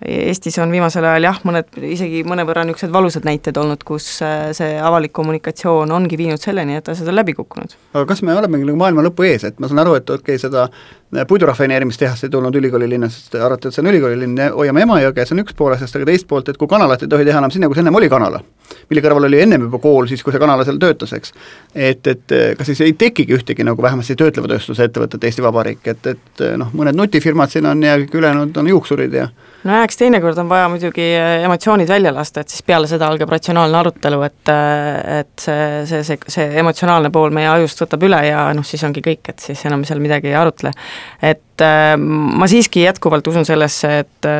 Eestis 0.00 0.56
on 0.58 0.70
viimasel 0.72 1.04
ajal 1.04 1.26
jah, 1.26 1.38
mõned, 1.44 1.74
isegi 1.84 2.22
mõnevõrra 2.24 2.62
niisugused 2.64 2.92
valusad 2.94 3.26
näited 3.28 3.58
olnud, 3.60 3.82
kus 3.84 4.06
äh, 4.24 4.46
see 4.56 4.78
avalik 4.80 5.12
kommunikatsioon 5.12 5.92
ongi 5.92 6.16
viinud 6.16 6.40
selleni, 6.40 6.78
et 6.80 6.88
asjad 6.88 7.10
on 7.12 7.18
läbi 7.18 7.34
kukkunud. 7.36 7.74
aga 7.92 8.06
kas 8.08 8.22
me 8.24 8.32
olemegi 8.32 8.64
nagu 8.64 8.80
maailma 8.80 9.04
lõpu 9.04 9.26
ees, 9.28 9.44
et 9.44 9.60
ma 9.60 9.68
saan 9.68 9.82
aru, 9.84 9.98
et 10.00 10.08
okei 10.08 10.38
okay,, 10.38 10.40
seda 10.40 10.70
puidurafineerimistehast 11.28 12.24
ei 12.24 12.32
tulnud 12.32 12.56
ülikooli 12.56 12.88
linnas, 12.88 13.18
sest 13.18 13.36
arvati, 13.36 13.68
et 13.68 13.76
see 13.76 13.82
on 13.84 13.90
ülikooli 13.92 14.16
linn, 14.22 14.40
hoiame 14.54 14.86
Emajõge, 14.86 15.26
see 15.28 15.36
on 15.36 15.44
üks 15.44 15.58
pool 15.58 15.74
asjast, 15.74 16.00
aga 16.00 16.08
teist 16.08 16.28
poolt, 16.30 16.48
et 16.48 16.56
kui 16.56 16.70
kanalat 16.70 17.04
ei 17.04 17.12
tohi 17.12 17.28
teha 17.28 17.42
enam 17.42 17.52
sinna, 17.52 17.68
kus 17.68 17.82
ennem 17.82 18.00
oli 18.00 18.08
kanala, 18.08 18.40
mille 18.88 19.04
kõrval 19.04 19.28
oli 19.28 19.42
ennem 19.44 19.68
juba 19.68 19.82
kool, 19.82 20.08
siis 20.08 20.24
kui 20.24 20.32
see 20.32 20.40
kanala 20.40 20.64
seal 20.64 20.80
töötas, 20.80 21.12
eks. 21.18 21.34
et, 21.74 22.06
et 22.14 22.36
kas 22.56 22.72
siis 22.72 22.80
ei 22.86 22.96
tekigi 22.96 23.36
ühtegi 23.36 23.68
nagu 23.68 23.82
vähemasti 23.84 24.16
töötleva 24.16 24.54
tööstuse 24.54 24.88
ettevõtet 24.88 25.28
Eesti 25.28 25.44
Vabariik, 25.44 25.84
et, 25.92 26.12
et 26.14 26.44
noh, 26.62 26.72
mõned 26.72 26.96
nutifirmad 26.96 27.52
siin 27.52 27.68
on 27.68 27.82
ja 27.84 27.98
kõik 28.00 28.20
ülejäänud 28.22 28.62
on 28.62 28.70
juuksurid 28.70 29.18
ja 29.18 29.28
no 29.64 29.80
eks 29.84 29.98
teinekord 30.00 30.38
on 30.40 30.48
vaja 30.50 30.68
muidugi 30.72 31.06
emotsioonid 31.44 31.88
välja 31.90 32.12
lasta, 32.14 32.44
et 32.44 32.52
siis 32.52 32.62
peale 32.66 32.88
seda 32.90 33.08
algab 33.10 33.32
ratsionaalne 33.34 33.80
arutelu, 33.80 34.22
et 34.26 34.52
et 34.52 35.44
see, 35.44 35.66
see, 35.90 36.04
see, 36.06 36.18
see 36.36 36.46
emotsionaalne 36.62 37.10
pool 37.14 37.34
meie 37.34 37.48
ajust 37.50 37.84
võtab 37.84 38.06
üle 38.08 38.20
ja 38.28 38.46
noh, 38.56 38.66
siis 38.66 38.84
ongi 38.86 39.02
kõik, 39.04 39.32
et 39.32 39.44
siis 39.44 39.64
enam 39.68 39.84
seal 39.88 40.00
midagi 40.02 40.30
ei 40.32 40.38
arutle. 40.40 40.72
et 41.22 41.66
ma 42.00 42.48
siiski 42.48 42.86
jätkuvalt 42.86 43.26
usun 43.28 43.44
sellesse, 43.44 43.92
et 44.00 44.30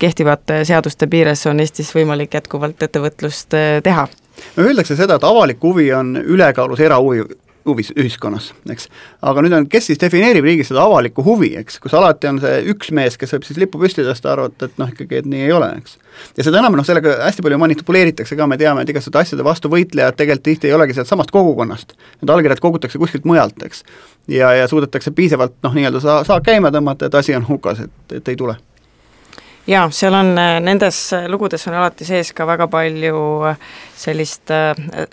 kehtivate 0.00 0.62
seaduste 0.64 1.10
piires 1.12 1.44
on 1.50 1.60
Eestis 1.60 1.92
võimalik 1.94 2.34
jätkuvalt 2.40 2.82
ettevõtlust 2.88 3.52
teha 3.84 4.08
no 4.56 4.64
öeldakse 4.64 4.96
seda, 4.96 5.18
et 5.18 5.28
avalik 5.28 5.62
huvi 5.62 5.90
on 5.92 6.16
ülekaalus 6.24 6.80
erahuvi 6.80 7.24
huvis 7.66 7.90
ühiskonnas, 7.96 8.50
eks. 8.72 8.88
aga 9.26 9.42
nüüd 9.44 9.54
on, 9.56 9.66
kes 9.70 9.90
siis 9.90 10.00
defineerib 10.00 10.46
riigis 10.46 10.70
seda 10.70 10.84
avalikku 10.86 11.24
huvi, 11.26 11.52
eks, 11.60 11.78
kus 11.82 11.94
alati 11.96 12.30
on 12.30 12.40
see 12.42 12.60
üks 12.72 12.92
mees, 12.96 13.18
kes 13.20 13.34
võib 13.36 13.46
siis 13.48 13.60
lipu 13.60 13.80
püsti 13.80 14.04
tõsta, 14.06 14.32
arvata, 14.32 14.70
et 14.70 14.80
noh, 14.80 14.88
ikkagi, 14.92 15.20
et 15.20 15.28
nii 15.30 15.44
ei 15.48 15.52
ole, 15.56 15.68
eks. 15.80 15.98
ja 16.38 16.46
seda 16.46 16.62
enam, 16.62 16.78
noh, 16.78 16.86
sellega 16.86 17.18
hästi 17.26 17.44
palju 17.44 17.60
manipuleeritakse 17.60 18.38
ka, 18.38 18.48
me 18.50 18.58
teame, 18.60 18.84
et 18.84 18.94
igasuguste 18.94 19.22
asjade 19.22 19.46
vastu 19.46 19.72
võitlejad 19.72 20.16
tegelikult 20.16 20.48
tihti 20.48 20.70
ei 20.70 20.76
olegi 20.76 20.96
sealt 20.96 21.10
samast 21.10 21.34
kogukonnast. 21.34 21.92
Need 22.22 22.32
allkirjad 22.32 22.62
kogutakse 22.64 22.98
kuskilt 23.02 23.28
mujalt, 23.28 23.60
eks. 23.68 23.84
ja, 24.32 24.54
ja 24.56 24.70
suudetakse 24.70 25.12
piisavalt 25.16 25.58
noh, 25.66 25.76
nii-öelda 25.76 26.00
saa, 26.00 26.24
saa 26.24 26.40
käima 26.44 26.72
tõmmata, 26.72 27.10
et 27.10 27.20
asi 27.20 27.36
on 27.36 27.46
hukas, 27.48 27.84
et, 27.84 28.18
et 28.20 28.32
ei 28.32 28.40
tule 28.40 28.56
jaa, 29.70 29.86
seal 29.94 30.14
on, 30.14 30.32
äh, 30.38 30.58
nendes 30.62 30.98
äh, 31.14 31.26
lugudes 31.30 31.66
on 31.68 31.76
alati 31.78 32.06
sees 32.06 32.32
ka 32.34 32.46
väga 32.48 32.66
palju 32.70 33.20
äh, 33.50 33.58
sellist 34.00 34.48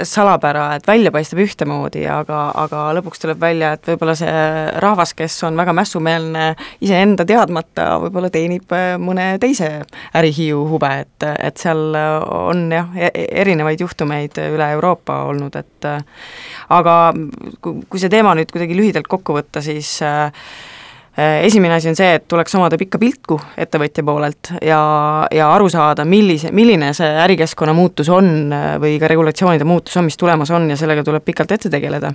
salapära, 0.08 0.70
et 0.78 0.86
välja 0.88 1.12
paistab 1.12 1.42
ühtemoodi, 1.44 2.06
aga, 2.08 2.38
aga 2.56 2.86
lõpuks 2.96 3.20
tuleb 3.20 3.42
välja, 3.42 3.74
et 3.76 3.90
võib-olla 3.90 4.14
see 4.16 4.46
rahvas, 4.80 5.12
kes 5.18 5.36
on 5.44 5.60
väga 5.60 5.74
mässumeelne 5.76 6.46
iseenda 6.88 7.26
teadmata, 7.28 7.90
võib-olla 8.00 8.32
teenib 8.32 8.72
mõne 9.04 9.26
teise 9.44 9.82
ärihiiu 10.16 10.64
huve, 10.72 10.94
et, 11.04 11.28
et 11.36 11.60
seal 11.60 12.00
on 12.00 12.64
jah, 12.72 12.96
e-, 12.96 13.12
e-, 13.12 13.28
erinevaid 13.44 13.84
juhtumeid 13.84 14.40
üle 14.46 14.72
Euroopa 14.78 15.20
olnud, 15.34 15.60
et 15.60 15.92
aga 16.80 16.96
kui 17.60 18.00
see 18.00 18.14
teema 18.14 18.38
nüüd 18.40 18.56
kuidagi 18.56 18.80
lühidalt 18.80 19.12
kokku 19.12 19.36
võtta, 19.36 19.60
siis 19.68 19.98
äh, 20.08 20.32
esimene 21.18 21.74
asi 21.74 21.90
on 21.90 21.96
see, 21.98 22.12
et 22.20 22.28
tuleks 22.30 22.54
omada 22.60 22.78
pikka 22.78 23.00
pilku 23.02 23.40
ettevõtja 23.58 24.04
poolelt 24.06 24.52
ja, 24.62 24.82
ja 25.34 25.50
aru 25.50 25.70
saada, 25.74 26.06
millise, 26.06 26.52
milline 26.54 26.92
see 26.98 27.10
ärikeskkonna 27.24 27.74
muutus 27.78 28.12
on 28.14 28.54
äh, 28.54 28.68
või 28.82 29.00
ka 29.02 29.10
regulatsioonide 29.10 29.66
muutus 29.66 29.98
on, 29.98 30.06
mis 30.06 30.18
tulemas 30.20 30.54
on 30.54 30.70
ja 30.70 30.78
sellega 30.78 31.06
tuleb 31.08 31.26
pikalt 31.26 31.56
ette 31.58 31.74
tegeleda. 31.74 32.14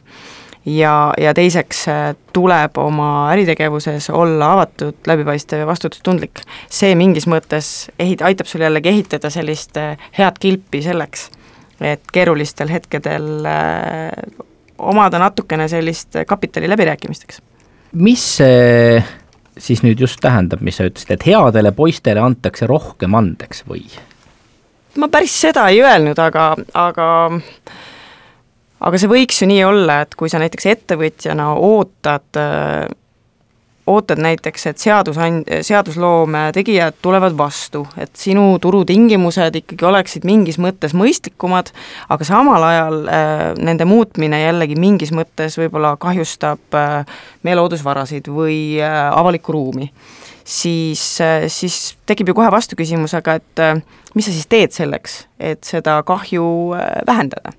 ja, 0.66 0.94
ja 1.18 1.34
teiseks 1.34 1.82
äh, 1.90 2.00
tuleb 2.32 2.78
oma 2.78 3.10
äritegevuses 3.32 4.10
olla 4.10 4.52
avatud, 4.52 5.02
läbipaistev 5.06 5.64
ja 5.64 5.66
vastutustundlik. 5.66 6.46
see 6.70 6.94
mingis 6.94 7.26
mõttes 7.26 7.90
ehit-, 7.98 8.22
aitab 8.22 8.46
sul 8.46 8.62
jällegi 8.62 8.94
ehitada 8.94 9.30
sellist 9.30 9.78
head 10.18 10.38
kilpi 10.38 10.82
selleks, 10.82 11.30
et 11.80 12.04
keerulistel 12.12 12.70
hetkedel 12.70 13.48
omada 14.78 15.18
natukene 15.18 15.66
sellist 15.68 16.22
kapitali 16.26 16.70
läbirääkimisteks 16.70 17.42
mis 17.92 18.24
see 18.38 19.02
siis 19.62 19.82
nüüd 19.84 20.00
just 20.00 20.20
tähendab, 20.22 20.62
mis 20.64 20.78
sa 20.80 20.86
ütlesid, 20.88 21.12
et 21.12 21.26
headele 21.28 21.72
poistele 21.76 22.22
antakse 22.22 22.66
rohkem 22.70 23.14
andeks 23.18 23.64
või? 23.68 23.84
ma 25.00 25.08
päris 25.12 25.34
seda 25.44 25.68
ei 25.72 25.80
öelnud, 25.84 26.18
aga, 26.20 26.52
aga 26.76 27.08
aga 28.82 29.00
see 29.00 29.10
võiks 29.12 29.42
ju 29.42 29.48
nii 29.48 29.62
olla, 29.64 30.02
et 30.04 30.16
kui 30.18 30.32
sa 30.32 30.40
näiteks 30.42 30.68
ettevõtjana 30.74 31.52
ootad 31.56 32.42
ootad 33.86 34.20
näiteks, 34.22 34.66
et 34.66 34.78
seadusand-, 34.78 35.48
seadusloome 35.62 36.50
tegijad 36.54 36.94
tulevad 37.02 37.34
vastu, 37.38 37.86
et 37.98 38.14
sinu 38.16 38.58
turutingimused 38.62 39.58
ikkagi 39.62 39.86
oleksid 39.88 40.26
mingis 40.28 40.58
mõttes 40.62 40.94
mõistlikumad, 40.94 41.72
aga 42.12 42.26
samal 42.28 42.62
ajal 42.68 42.98
äh, 43.06 43.44
nende 43.58 43.86
muutmine 43.88 44.44
jällegi 44.44 44.78
mingis 44.78 45.12
mõttes 45.14 45.58
võib-olla 45.58 45.96
kahjustab 46.00 46.78
äh, 46.78 47.22
meie 47.42 47.58
loodusvarasid 47.58 48.30
või 48.30 48.58
äh, 48.80 49.00
avalikku 49.10 49.56
ruumi 49.56 49.90
siis, 50.44 51.20
äh, 51.20 51.46
siis 51.48 51.96
tekib 52.06 52.28
ju 52.28 52.34
kohe 52.34 52.50
vastuküsimus, 52.52 53.14
aga 53.18 53.36
et 53.40 53.62
äh, 53.62 53.82
mis 54.14 54.26
sa 54.26 54.34
siis 54.34 54.48
teed 54.50 54.74
selleks, 54.74 55.16
et 55.40 55.62
seda 55.64 55.98
kahju 56.06 56.46
äh, 56.76 57.02
vähendada. 57.06 57.52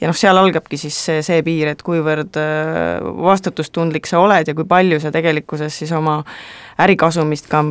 ja 0.00 0.10
noh, 0.10 0.16
seal 0.16 0.36
algabki 0.36 0.76
siis 0.80 0.98
see, 1.08 1.22
see 1.24 1.42
piir, 1.46 1.72
et 1.72 1.82
kuivõrd 1.82 2.36
vastutustundlik 3.22 4.06
sa 4.06 4.20
oled 4.20 4.48
ja 4.48 4.54
kui 4.54 4.68
palju 4.68 5.00
sa 5.00 5.12
tegelikkuses 5.12 5.78
siis 5.78 5.92
oma 5.96 6.18
ärikasumist 6.84 7.48
ka 7.48 7.64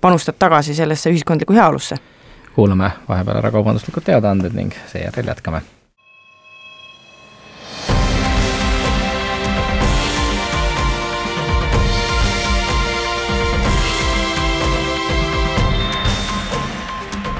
panustad 0.00 0.36
tagasi 0.38 0.74
sellesse 0.74 1.14
ühiskondlikku 1.14 1.54
heaolusse. 1.54 1.96
kuulame 2.54 2.90
vahepeal 3.08 3.38
ära 3.38 3.54
kaubanduslikud 3.54 4.04
teadaanded 4.10 4.54
ning 4.54 4.74
seejärel 4.90 5.32
jätkame 5.32 5.62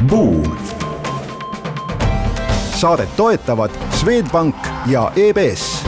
Buum. 0.08 0.56
saadet 2.74 3.16
toetavad 3.16 3.70
Swedbank 3.90 4.54
ja 4.86 5.12
EBS, 5.16 5.86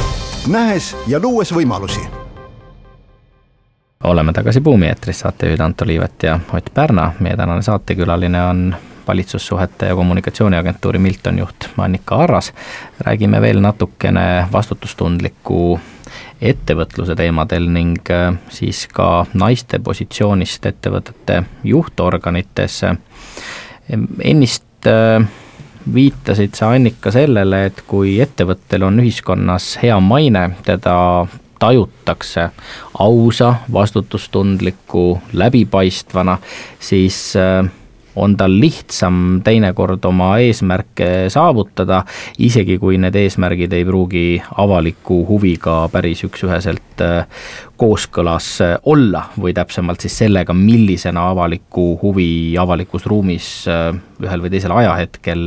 nähes 0.48 0.96
ja 1.06 1.20
luues 1.22 1.54
võimalusi. 1.54 2.00
oleme 4.04 4.32
tagasi 4.32 4.60
Buumi 4.60 4.86
eetris, 4.86 5.20
saatejuhid 5.20 5.60
Anto 5.60 5.86
Liivet 5.86 6.22
ja 6.22 6.40
Ott 6.52 6.74
Pärna. 6.74 7.12
meie 7.20 7.36
tänane 7.36 7.62
saatekülaline 7.62 8.42
on 8.42 8.76
valitsussuhete 9.08 9.86
ja 9.86 9.94
kommunikatsiooniagentuuri 9.94 10.98
Milton 10.98 11.38
juht 11.38 11.68
Annika 11.78 12.16
Arras. 12.16 12.52
räägime 13.00 13.40
veel 13.40 13.60
natukene 13.60 14.48
vastutustundliku 14.52 15.80
ettevõtluse 16.40 17.14
teemadel 17.14 17.68
ning 17.68 18.10
äh, 18.10 18.34
siis 18.48 18.88
ka 18.92 19.26
naiste 19.34 19.78
positsioonist 19.78 20.66
ettevõtete 20.66 21.42
juhtorganites 21.64 22.82
ennist 23.90 24.86
äh, 24.86 25.24
viitasid 25.94 26.54
sa, 26.58 26.72
Annika, 26.74 27.12
sellele, 27.14 27.66
et 27.70 27.82
kui 27.86 28.16
ettevõttel 28.22 28.86
on 28.86 29.00
ühiskonnas 29.02 29.76
hea 29.82 29.98
maine, 30.02 30.48
teda 30.66 30.96
tajutakse 31.58 32.50
ausa, 33.00 33.54
vastutustundliku, 33.72 35.06
läbipaistvana, 35.32 36.38
siis 36.80 37.20
äh, 37.40 37.64
on 38.16 38.36
tal 38.36 38.54
lihtsam 38.60 39.40
teinekord 39.44 40.04
oma 40.08 40.36
eesmärke 40.42 41.28
saavutada, 41.32 42.02
isegi 42.42 42.78
kui 42.80 42.98
need 43.00 43.16
eesmärgid 43.16 43.72
ei 43.76 43.84
pruugi 43.84 44.26
avaliku 44.62 45.20
huviga 45.28 45.78
päris 45.92 46.24
üks-üheselt 46.26 47.04
äh, 47.04 47.26
kooskõlas 47.76 48.48
äh, 48.64 48.74
olla 48.88 49.26
või 49.40 49.52
täpsemalt 49.56 50.04
siis 50.04 50.16
sellega, 50.24 50.56
millisena 50.56 51.28
avalikku 51.32 51.88
huvi 52.02 52.30
avalikus 52.60 53.06
ruumis 53.06 53.50
äh, 53.70 53.90
ühel 54.24 54.44
või 54.44 54.52
teisel 54.54 54.72
ajahetkel 54.76 55.44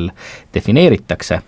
defineeritakse. 0.53 1.41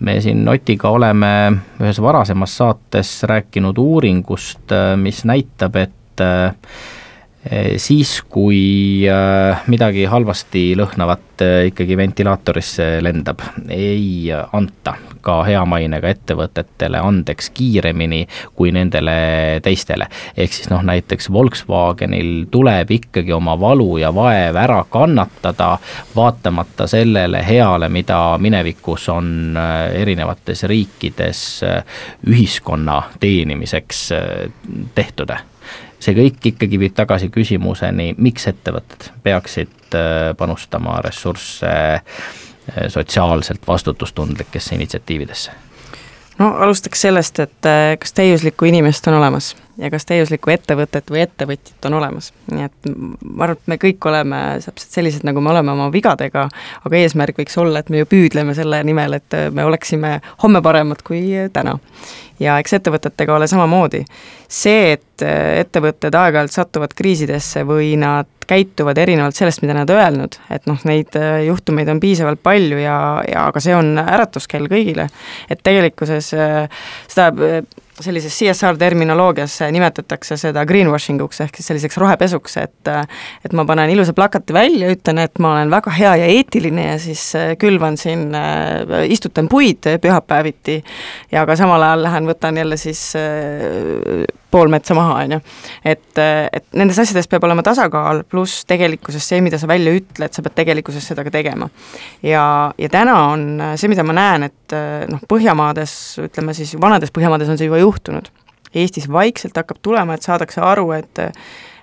me 0.00 0.20
siin 0.20 0.44
Otiga 0.48 0.90
oleme 0.92 1.32
ühes 1.80 2.00
varasemas 2.02 2.56
saates 2.56 3.22
rääkinud 3.28 3.78
uuringust, 3.78 4.72
mis 5.00 5.24
näitab, 5.24 5.76
et 5.76 6.22
siis, 7.76 8.22
kui 8.28 9.06
äh, 9.08 9.62
midagi 9.70 10.04
halvasti 10.10 10.72
lõhnavat 10.78 11.42
äh, 11.44 11.66
ikkagi 11.70 11.96
ventilaatorisse 11.96 12.86
lendab, 13.04 13.42
ei 13.70 14.32
anta 14.32 14.96
ka 15.26 15.40
hea 15.46 15.62
mainega 15.66 16.10
ettevõtetele 16.10 17.00
andeks 17.02 17.50
kiiremini 17.54 18.24
kui 18.54 18.72
nendele 18.74 19.16
teistele. 19.62 20.08
ehk 20.36 20.52
siis 20.52 20.70
noh, 20.70 20.82
näiteks 20.86 21.30
Volkswagenil 21.32 22.46
tuleb 22.50 22.90
ikkagi 22.98 23.34
oma 23.34 23.56
valu 23.60 23.98
ja 24.02 24.12
vaev 24.14 24.56
ära 24.56 24.84
kannatada, 24.90 25.76
vaatamata 26.16 26.86
sellele 26.90 27.42
heale, 27.46 27.88
mida 27.88 28.38
minevikus 28.38 29.08
on 29.08 29.58
erinevates 29.94 30.62
riikides 30.62 31.42
ühiskonna 32.26 33.02
teenimiseks 33.20 34.08
tehtud 34.94 35.30
see 36.06 36.16
kõik 36.16 36.50
ikkagi 36.52 36.80
viib 36.80 36.94
tagasi 36.96 37.28
küsimuseni, 37.34 38.12
miks 38.22 38.46
ettevõtted 38.50 39.10
peaksid 39.26 39.96
äh, 39.98 40.32
panustama 40.38 41.00
ressursse 41.04 41.70
äh, 41.70 42.02
sotsiaalselt 42.92 43.66
vastutustundlikesse 43.68 44.74
initsiatiividesse? 44.78 45.52
no 46.38 46.52
alustaks 46.66 47.06
sellest, 47.08 47.40
et 47.42 47.70
äh, 47.70 47.94
kas 48.00 48.14
täiuslikku 48.16 48.68
inimest 48.70 49.08
on 49.10 49.18
olemas 49.20 49.54
ja 49.78 49.90
kas 49.92 50.08
täiuslikku 50.08 50.50
ettevõtet 50.54 51.10
või 51.12 51.22
ettevõtjat 51.24 51.88
on 51.88 51.98
olemas. 52.00 52.32
nii 52.52 52.66
et 52.68 52.90
ma 52.90 53.46
arvan, 53.46 53.56
et 53.58 53.72
me 53.72 53.80
kõik 53.82 54.08
oleme 54.08 54.42
täpselt 54.64 54.98
sellised, 54.98 55.26
nagu 55.28 55.40
me 55.40 55.52
oleme 55.52 55.74
oma 55.74 55.88
vigadega, 55.92 56.48
aga 56.84 57.00
eesmärk 57.00 57.40
võiks 57.42 57.58
olla, 57.60 57.82
et 57.82 57.90
me 57.92 58.04
ju 58.04 58.10
püüdleme 58.10 58.54
selle 58.56 58.82
nimel, 58.86 59.18
et 59.20 59.40
me 59.52 59.66
oleksime 59.68 60.20
homme 60.42 60.62
paremad 60.64 61.02
kui 61.06 61.24
täna 61.52 61.78
ja 62.40 62.56
eks 62.60 62.76
ettevõtetega 62.78 63.36
ole 63.36 63.48
samamoodi. 63.48 64.04
see, 64.48 64.92
et 64.94 65.22
äh, 65.26 65.58
ettevõtted 65.60 66.14
aeg-ajalt 66.14 66.54
satuvad 66.54 66.92
kriisidesse 66.94 67.64
või 67.66 67.96
nad 67.98 68.28
käituvad 68.46 68.98
erinevalt 69.02 69.34
sellest, 69.34 69.62
mida 69.64 69.74
nad 69.74 69.90
öelnud, 69.90 70.36
et 70.54 70.68
noh, 70.70 70.78
neid 70.86 71.16
äh, 71.18 71.40
juhtumeid 71.48 71.88
on 71.90 72.00
piisavalt 72.00 72.42
palju 72.42 72.78
ja, 72.78 72.98
ja 73.26 73.48
aga 73.50 73.62
see 73.62 73.74
on 73.74 73.96
äratuskell 73.98 74.70
kõigile. 74.70 75.08
et 75.50 75.64
tegelikkuses 75.66 76.32
äh, 76.34 76.68
seda 77.08 77.32
sellises 78.00 78.34
CSR 78.38 78.76
terminoloogias 78.78 79.58
nimetatakse 79.72 80.36
seda 80.40 80.64
greenwashing 80.68 81.22
uks 81.24 81.40
ehk 81.44 81.56
siis 81.56 81.70
selliseks 81.72 81.98
rohepesuks, 82.02 82.56
et 82.62 82.92
et 83.44 83.56
ma 83.56 83.64
panen 83.68 83.90
ilusa 83.92 84.14
plakati 84.16 84.54
välja, 84.56 84.90
ütlen, 84.92 85.20
et 85.22 85.38
ma 85.42 85.54
olen 85.54 85.72
väga 85.72 85.94
hea 85.96 86.14
ja 86.22 86.30
eetiline 86.38 86.88
ja 86.90 86.96
siis 87.02 87.22
äh, 87.38 87.54
külvan 87.60 87.96
siin, 88.00 88.28
istutan 89.08 89.48
puid 89.48 89.86
pühapäeviti 90.02 90.80
ja 91.32 91.46
ka 91.46 91.56
samal 91.56 91.82
ajal 91.82 92.06
lähen 92.06 92.28
võtan 92.28 92.58
jälle 92.60 92.76
siis 92.80 93.10
pool 94.56 94.70
metsa 94.72 94.94
maha, 94.94 95.14
on 95.24 95.36
ju. 95.36 95.40
et, 95.84 96.18
et 96.52 96.66
nendes 96.78 96.98
asjades 97.02 97.28
peab 97.30 97.44
olema 97.48 97.64
tasakaal, 97.66 98.22
pluss 98.30 98.64
tegelikkuses 98.68 99.26
see, 99.28 99.42
mida 99.44 99.58
sa 99.60 99.68
välja 99.70 99.94
ütled, 99.96 100.32
sa 100.32 100.44
pead 100.44 100.56
tegelikkuses 100.60 101.08
seda 101.10 101.24
ka 101.26 101.32
tegema. 101.34 101.68
ja, 102.24 102.44
ja 102.78 102.90
täna 102.92 103.16
on 103.32 103.46
see, 103.74 103.90
mida 103.92 104.06
ma 104.06 104.16
näen, 104.16 104.48
et 104.50 104.76
noh, 105.10 105.22
Põhjamaades, 105.26 105.92
ütleme 106.22 106.54
siis 106.56 106.76
vanades 106.80 107.12
Põhjamaades 107.14 107.50
on 107.50 107.58
see 107.58 107.68
juba 107.68 107.80
juhtunud. 107.86 108.28
Eestis 108.76 109.06
vaikselt 109.12 109.56
hakkab 109.56 109.80
tulema, 109.82 110.16
et 110.16 110.26
saadakse 110.26 110.60
aru, 110.60 110.90
et 110.98 111.24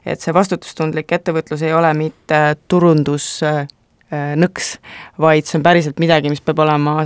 et 0.05 0.19
see 0.19 0.33
vastutustundlik 0.35 1.11
ettevõtlus 1.15 1.61
ei 1.63 1.71
ole 1.73 1.93
mitte 1.95 2.39
turundus 2.67 3.39
nõks, 4.11 4.73
vaid 5.19 5.47
see 5.47 5.59
on 5.59 5.63
päriselt 5.63 6.01
midagi, 6.03 6.29
mis 6.29 6.43
peab 6.43 6.59
olema 6.59 6.97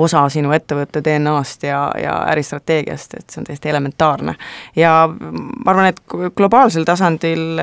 osa 0.00 0.24
sinu 0.32 0.52
ettevõtte 0.56 1.02
DNA-st 1.04 1.68
ja, 1.68 1.82
ja 2.00 2.14
äristrateegiast, 2.32 3.18
et 3.18 3.30
see 3.30 3.42
on 3.42 3.48
täiesti 3.48 3.70
elementaarne. 3.70 4.34
ja 4.76 4.94
ma 5.08 5.70
arvan, 5.70 5.92
et 5.92 6.00
globaalsel 6.36 6.88
tasandil 6.88 7.60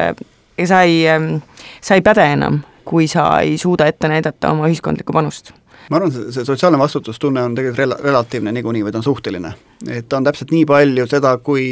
sa 0.66 0.84
ei, 0.86 1.02
sa 1.82 1.98
ei 1.98 2.06
päde 2.06 2.28
enam, 2.38 2.62
kui 2.86 3.08
sa 3.08 3.28
ei 3.42 3.58
suuda 3.58 3.90
ette 3.90 4.08
näidata 4.08 4.54
oma 4.54 4.70
ühiskondlikku 4.70 5.14
panust 5.14 5.52
ma 5.92 6.00
arvan, 6.00 6.14
see, 6.16 6.32
see 6.32 6.48
sotsiaalne 6.48 6.80
vastutustunne 6.80 7.44
on 7.44 7.56
tegelikult 7.58 7.84
rela-, 7.84 8.00
relatiivne 8.00 8.54
niikuinii 8.56 8.86
või 8.88 8.96
ta 8.96 9.02
on 9.02 9.08
suhteline. 9.10 9.54
et 9.90 10.08
ta 10.10 10.22
on 10.22 10.28
täpselt 10.28 10.54
nii 10.56 10.66
palju 10.70 11.08
seda, 11.12 11.36
kui 11.44 11.66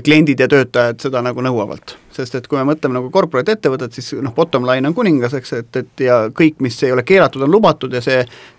kliendid 0.00 0.40
ja 0.40 0.48
töötajad 0.48 1.02
seda 1.02 1.20
nagu 1.22 1.42
nõuavad. 1.44 1.98
sest 2.12 2.34
et 2.36 2.46
kui 2.48 2.58
me 2.58 2.64
mõtleme 2.68 2.92
nagu 2.92 3.08
corporate 3.12 3.54
ettevõtet, 3.56 3.94
siis 3.96 4.10
noh, 4.20 4.34
bottom 4.36 4.66
line 4.68 4.88
on 4.88 4.94
kuningas, 4.94 5.32
eks, 5.36 5.52
et, 5.56 5.76
et 5.80 6.02
ja 6.04 6.18
kõik, 6.28 6.58
mis 6.60 6.76
ei 6.84 6.92
ole 6.92 7.04
keelatud, 7.08 7.40
on 7.44 7.50
lubatud 7.50 7.92
ja 7.92 8.02
see, 8.04 8.18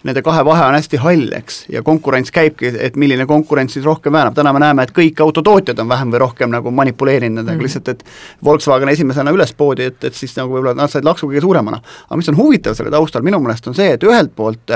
nende 0.10 0.24
kahe 0.26 0.42
vahe 0.46 0.66
on 0.72 0.78
hästi 0.78 0.98
hall, 1.04 1.28
eks, 1.38 1.60
ja 1.74 1.84
konkurents 1.86 2.34
käibki, 2.34 2.72
et 2.82 2.98
milline 2.98 3.28
konkurents 3.30 3.78
siis 3.78 3.86
rohkem 3.86 4.14
väänab, 4.14 4.34
täna 4.34 4.54
me 4.54 4.62
näeme, 4.64 4.88
et 4.88 4.96
kõik 4.98 5.22
autotootjad 5.22 5.84
on 5.86 5.90
vähem 5.90 6.16
või 6.16 6.24
rohkem 6.26 6.50
nagu 6.54 6.74
manipuleerinud 6.74 7.44
nendega 7.44 7.54
mm 7.54 7.60
-hmm. 7.60 7.64
lihtsalt, 7.64 7.94
et 7.94 8.44
Volkswagen 8.44 8.90
esimesena 8.90 9.32
üles 9.32 9.54
poodi, 9.54 9.90
et, 9.94 10.04
et 10.04 10.14
siis 10.14 10.36
nagu 10.38 10.54
võib-olla 10.54 10.74
nad 10.74 10.90
said 10.90 11.06
laksu 11.06 11.30
kõige 11.30 11.42
suuremana. 11.42 11.82
aga 12.10 12.18
mis 12.18 12.30
on 12.30 12.38
huvitav 12.38 12.74
selle 12.74 12.92
taustal 12.92 13.22
minu 13.22 13.40
meelest, 13.40 13.68
on 13.68 13.76
see, 13.76 13.94
et 13.94 14.04
ühelt 14.04 14.34
poolt 14.36 14.72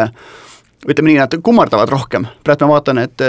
ütleme 0.88 1.10
nii, 1.10 1.18
nad 1.18 1.42
kummardavad 1.42 1.90
rohkem, 1.90 2.28
praegu 2.44 2.66
ma 2.66 2.78
vaatan, 2.78 2.98
et 2.98 3.22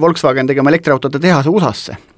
Volkswagen 0.00 0.46
tegi 0.46 0.60
oma 0.60 0.70
elektriautode 0.70 1.18
tehase 1.18 1.50
USA-sse 1.50 2.13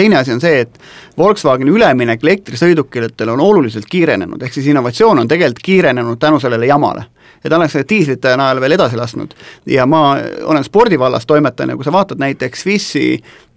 teine 0.00 0.20
asi 0.20 0.32
on 0.32 0.40
see, 0.42 0.64
et 0.64 0.80
Volkswageni 1.18 1.72
üleminek 1.76 2.24
elektrisõidukitele 2.24 3.32
on 3.36 3.44
oluliselt 3.44 3.88
kiirenenud, 3.90 4.42
ehk 4.42 4.56
siis 4.56 4.70
innovatsioon 4.72 5.24
on 5.24 5.28
tegelikult 5.28 5.64
kiirenenud 5.64 6.20
tänu 6.20 6.40
sellele 6.40 6.66
jamale 6.66 7.06
ja 7.44 7.50
ta 7.50 7.56
oleks 7.56 7.74
need 7.78 7.88
diislite 7.88 8.34
najal 8.36 8.60
veel 8.60 8.76
edasi 8.76 8.96
lasknud. 8.96 9.34
ja 9.66 9.86
ma 9.86 10.16
olen 10.44 10.64
spordivallas 10.64 11.26
toimetaja, 11.26 11.76
kui 11.76 11.84
sa 11.84 11.92
vaatad 11.92 12.20
näiteks 12.20 12.62
Swissi 12.62 13.06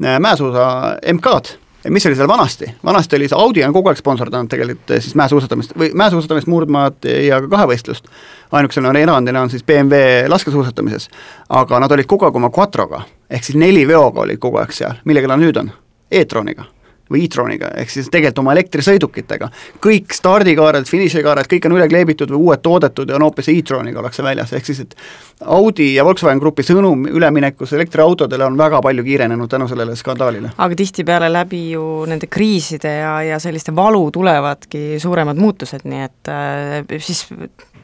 äh, 0.05 0.19
mäesuusa 0.19 0.97
MK-d, 1.13 1.57
mis 1.89 2.05
oli 2.05 2.15
seal 2.15 2.27
vanasti, 2.27 2.75
vanasti 2.85 3.15
oli 3.15 3.27
see 3.27 3.39
Audi 3.39 3.63
on 3.63 3.73
kogu 3.73 3.91
aeg 3.91 3.99
sponsordanud 3.99 4.51
tegelikult 4.51 4.95
eh, 4.95 5.03
siis 5.03 5.15
mäesuusatamist 5.19 5.75
või 5.79 5.91
mäesuusatamist, 5.99 6.47
murdmaad 6.47 7.09
ja 7.27 7.41
ka 7.43 7.51
kahevõistlust. 7.57 8.07
ainukesena 8.51 8.89
on 8.89 8.95
erandina 8.95 9.41
on 9.41 9.49
siis 9.49 9.63
BMW 9.63 10.29
laskesuusatamises, 10.31 11.09
aga 11.49 11.79
nad 11.79 11.91
olid 11.91 12.07
kogu 12.07 12.25
aeg 12.25 12.35
oma 12.35 12.51
Quattroga, 12.57 13.03
ehk 13.29 13.43
siis 13.43 13.59
neli 13.59 13.87
veoga 13.87 14.23
olid 14.27 14.39
kogu 14.39 14.63
aeg 14.63 14.71
seal, 14.71 15.01
millega 15.05 15.27
nad 15.27 15.43
nüüd 15.43 15.59
on? 15.59 15.73
E-troniga 16.21 16.69
või 17.11 17.25
e-troniga, 17.27 17.69
ehk 17.77 17.91
siis 17.91 18.07
tegelikult 18.11 18.41
oma 18.41 18.53
elektrisõidukitega. 18.55 19.49
kõik 19.83 20.13
stardikaared, 20.15 20.87
finišikaared, 20.89 21.49
kõik 21.51 21.67
on 21.67 21.75
üle 21.77 21.87
kleebitud 21.91 22.31
või 22.31 22.47
uued 22.47 22.63
toodetud 22.63 23.09
ja 23.09 23.17
on 23.19 23.25
hoopis 23.27 23.49
e-troniga 23.53 23.99
ollakse 23.99 24.23
väljas, 24.23 24.53
ehk 24.53 24.65
siis 24.65 24.79
et 24.85 24.95
Audi 25.43 25.93
ja 25.95 26.05
Volkswagen 26.05 26.39
Grupi 26.39 26.63
sõnum 26.63 27.05
üleminekus 27.09 27.73
elektriautodele 27.73 28.45
on 28.45 28.57
väga 28.57 28.81
palju 28.81 29.03
kiirenenud 29.03 29.51
tänu 29.51 29.67
sellele 29.67 29.95
skandaalile. 29.99 30.53
aga 30.57 30.75
tihtipeale 30.75 31.29
läbi 31.33 31.63
ju 31.71 32.05
nende 32.07 32.27
kriiside 32.27 32.95
ja, 33.01 33.21
ja 33.21 33.39
selliste 33.39 33.75
valu 33.75 34.09
tulevadki 34.11 34.99
suuremad 34.99 35.37
muutused, 35.37 35.83
nii 35.83 36.03
et 36.07 36.31
äh, 36.31 36.99
siis 36.99 37.27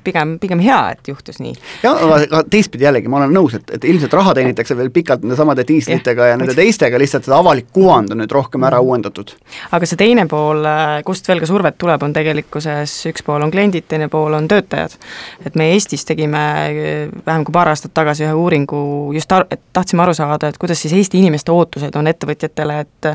pigem, 0.04 0.36
pigem 0.41 0.62
hea, 0.64 0.80
et 0.95 1.08
juhtus 1.12 1.39
nii. 1.43 1.54
jah, 1.84 2.00
aga, 2.06 2.18
aga 2.26 2.41
teistpidi 2.52 2.88
jällegi 2.88 3.12
ma 3.12 3.22
olen 3.22 3.36
nõus, 3.36 3.56
et, 3.60 3.70
et 3.78 3.86
ilmselt 3.91 4.16
raha 4.18 4.34
teenitakse 4.38 4.78
veel 4.80 4.89
pikalt 4.95 5.24
nende 5.24 5.38
samade 5.39 5.66
diislitega 5.68 6.30
ja, 6.30 6.34
ja 6.34 6.39
nende 6.39 6.56
teistega, 6.58 7.00
lihtsalt 7.02 7.28
seda 7.28 7.38
avalik 7.39 7.70
kuvand 7.76 8.16
on 8.16 8.22
nüüd 8.24 8.34
rohkem 8.34 8.66
ära 8.68 8.82
uuendatud. 8.84 9.36
aga 9.76 9.89
see 9.89 10.00
teine 10.00 10.26
pool, 10.32 10.66
kust 11.06 11.30
veel 11.30 11.43
ka 11.43 11.50
survet 11.50 11.78
tuleb, 11.82 12.04
on 12.04 12.16
tegelikkuses, 12.16 12.95
üks 13.12 13.26
pool 13.28 13.45
on 13.45 13.54
kliendid, 13.54 13.86
teine 13.91 14.10
pool 14.12 14.36
on 14.38 14.50
töötajad. 14.50 14.97
et 15.45 15.60
me 15.60 15.70
Eestis 15.76 16.06
tegime 16.10 16.43
vähem 17.26 17.45
kui 17.45 17.54
paar 17.54 17.70
aastat 17.70 17.93
tagasi 17.93 18.26
ühe 18.26 18.34
uuringu, 18.34 18.82
just 19.14 19.32
et 19.52 19.62
tahtsime 19.74 20.02
aru 20.04 20.14
saada, 20.18 20.50
et 20.50 20.58
kuidas 20.58 20.82
siis 20.82 20.95
Eesti 20.97 21.22
inimeste 21.22 21.54
ootused 21.54 21.95
on 21.95 22.10
ettevõtjatele, 22.10 22.80
et 22.82 23.12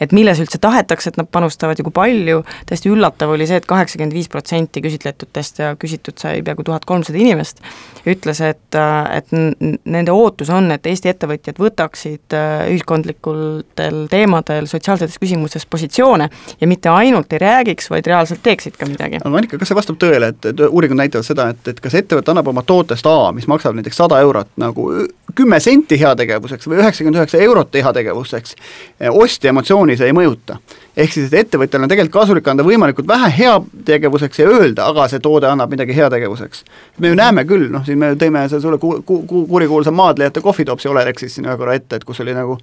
et 0.00 0.12
milles 0.16 0.40
üldse 0.40 0.58
tahetakse, 0.62 1.12
et 1.12 1.20
nad 1.20 1.28
panustavad 1.30 1.78
ja 1.78 1.84
kui 1.84 1.94
palju, 1.94 2.42
täiesti 2.66 2.90
üllatav 2.92 3.34
oli 3.34 3.46
see 3.46 3.58
et, 3.58 3.66
et 3.66 3.68
kaheksakümmend 3.68 4.14
viis 4.14 4.28
protsenti 4.30 4.82
küsitletutest 4.84 5.62
ja 5.62 5.72
küsitud 5.80 6.18
sai 6.28 6.42
peaaegu 6.44 6.64
tuhat 6.66 6.84
kolmsada 6.88 7.18
inimest, 7.18 7.62
ütles, 8.08 8.40
et, 8.44 8.78
et 9.14 9.32
nende 9.32 10.14
ootus 10.14 10.50
on, 10.54 10.70
et 10.74 10.86
Eesti 10.88 11.10
ettevõtjad 11.12 11.58
võtaksid 11.60 12.36
äh, 12.36 12.68
ühiskondlikutel 12.72 14.04
teemadel, 14.12 14.68
sotsiaalsetes 14.70 15.18
küsimustes 15.20 15.66
positsioone 15.66 16.28
ja 16.60 16.70
mitte 16.70 16.92
ainult 16.92 17.32
ei 17.32 17.42
räägiks, 17.42 17.90
vaid 17.92 18.08
reaalselt 18.08 18.42
teeksid 18.44 18.78
ka 18.78 18.88
midagi. 18.88 19.22
Annika, 19.24 19.58
kas 19.60 19.72
see 19.72 19.78
vastab 19.78 20.00
tõele, 20.00 20.32
et, 20.34 20.50
uuringud 20.68 21.00
näitavad 21.00 21.26
seda, 21.26 21.50
et, 21.54 21.72
et 21.72 21.80
kas 21.84 21.96
ettevõte 21.98 22.32
annab 22.32 22.52
oma 22.52 22.64
tootest 22.66 23.06
A, 23.08 23.32
mis 23.36 23.48
maksab 23.50 23.76
näiteks 23.78 24.00
sada 24.04 24.20
eurot 24.24 24.50
nagu 24.60 24.88
kümme 25.38 25.60
senti 25.62 25.98
heategevuseks 26.00 26.68
või 26.68 26.80
üheksakümmend 26.82 27.20
üheksa 27.20 27.40
eurot 27.44 27.74
heategevuseks, 27.78 28.56
ostja 29.10 29.52
emotsiooni 29.52 29.96
see 29.98 30.10
ei 30.10 30.16
mõjuta 30.16 30.58
ehk 30.98 31.14
siis, 31.14 31.28
et 31.30 31.44
ettevõtjal 31.44 31.84
on 31.84 31.90
tegelikult 31.90 32.16
kasulik 32.22 32.48
anda 32.50 32.64
võimalikult 32.66 33.06
vähe 33.08 33.28
heategevuseks 33.36 34.40
ja 34.42 34.48
öelda, 34.50 34.88
aga 34.90 35.06
see 35.10 35.22
toode 35.22 35.46
annab 35.48 35.70
midagi 35.70 35.94
heategevuseks. 35.96 36.64
me 36.98 37.12
ju 37.12 37.18
näeme 37.18 37.44
küll, 37.46 37.68
noh 37.70 37.84
siin 37.86 37.98
me 37.98 38.12
tõime 38.18 38.42
sulle 38.50 38.78
ku-, 38.82 39.02
ku-, 39.06 39.22
ku-, 39.28 39.44
kurikuulsa 39.46 39.92
maadlejate 39.94 40.42
kohvitopsi 40.42 40.88
Olerexis 40.88 41.34
siin 41.34 41.46
ühe 41.46 41.56
korra 41.56 41.76
ette, 41.78 42.00
et 42.00 42.04
kus 42.04 42.20
oli 42.24 42.34
nagu 42.34 42.58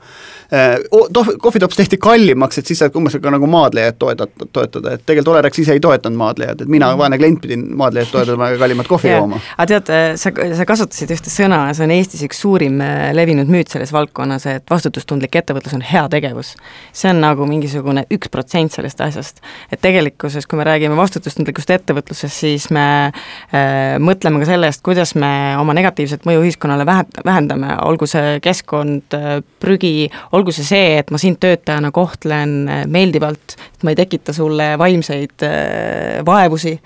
eh, 0.51 0.75
toh-, 1.13 1.31
kohvitops 1.41 1.79
tehti 1.79 1.99
kallimaks, 2.01 2.59
et 2.59 2.71
siis 2.71 2.83
saad 2.83 2.97
umbes 2.99 3.15
ka 3.21 3.33
nagu 3.33 3.47
maadlejat 3.49 3.99
toetada, 3.99 4.49
toetada, 4.51 4.97
et 4.97 5.05
tegelikult 5.05 5.33
Olerex 5.35 5.63
ise 5.63 5.77
ei 5.77 5.83
toetanud 5.83 6.19
maadlejat, 6.19 6.65
et 6.65 6.71
mina, 6.71 6.91
mhm. 6.91 7.03
vaene 7.03 7.21
klient, 7.21 7.41
pidin 7.43 7.65
maadlejat 7.79 8.11
toetama 8.11 8.51
ja 8.51 8.59
kallimat 8.59 8.91
kohvi 8.91 9.13
jooma. 9.13 9.39
aga 9.57 9.69
tead, 9.71 9.93
sa, 10.19 10.33
sa 10.59 10.67
kasutasid 10.67 11.15
ühte 11.15 11.31
sõna, 11.31 11.63
see 11.77 11.87
on 11.87 11.95
Eestis 11.95 12.25
üks 12.27 12.43
suurim 12.43 12.83
eh, 12.83 13.09
levinud 13.15 13.51
müüt 13.51 13.71
selles 13.71 13.95
valdkonnas, 13.95 14.49
et 14.51 14.67
vastutustundlik 14.71 15.39
ettevõtlus 15.39 15.79
on 15.79 15.85
heategevus. 15.85 16.55
see 16.91 17.15
on 17.15 17.23
nagu 17.23 17.47
mingisugune 17.47 18.05
üks 18.11 18.24
üks 18.25 18.31
protsent 18.33 18.73
sellest 18.73 19.01
asjast. 19.05 19.41
et 19.71 19.81
tegelikkuses, 19.81 20.47
kui 20.49 20.57
me 20.57 20.65
räägime 20.65 20.97
vastutustundlikust 20.97 21.69
ettevõtlusest, 21.75 22.41
siis 22.45 22.69
me 22.73 22.85
äh, 23.09 23.95
mõtleme 24.01 24.41
ka 24.41 24.49
selle 24.49 24.69
eest, 24.71 24.81
kuidas 24.85 25.15
me 25.15 25.55
oma 25.61 25.75
negatiivset 25.77 26.25
mõju 26.25 26.45
ühiskonnale 26.45 26.85
vähe, 26.87 27.05
vähendame, 27.25 27.75
olgu 27.85 28.09
see 28.09 28.39
keskkond 28.43 29.15
äh,, 29.17 29.39
prügi, 29.61 30.09
olgu 30.35 30.53
see 30.55 30.65
see, 30.65 30.95
et 30.99 31.11
ma 31.13 31.21
sind 31.21 31.39
töötajana 31.43 31.91
kohtlen 31.95 32.57
äh, 32.67 32.83
meeldivalt, 32.89 33.57
et 33.75 33.85
ma 33.85 33.93
ei 33.93 33.99
tekita 33.99 34.33
sulle 34.35 34.73
vaimseid 34.81 35.45
äh, 35.45 36.23
vaevusi 36.25 36.77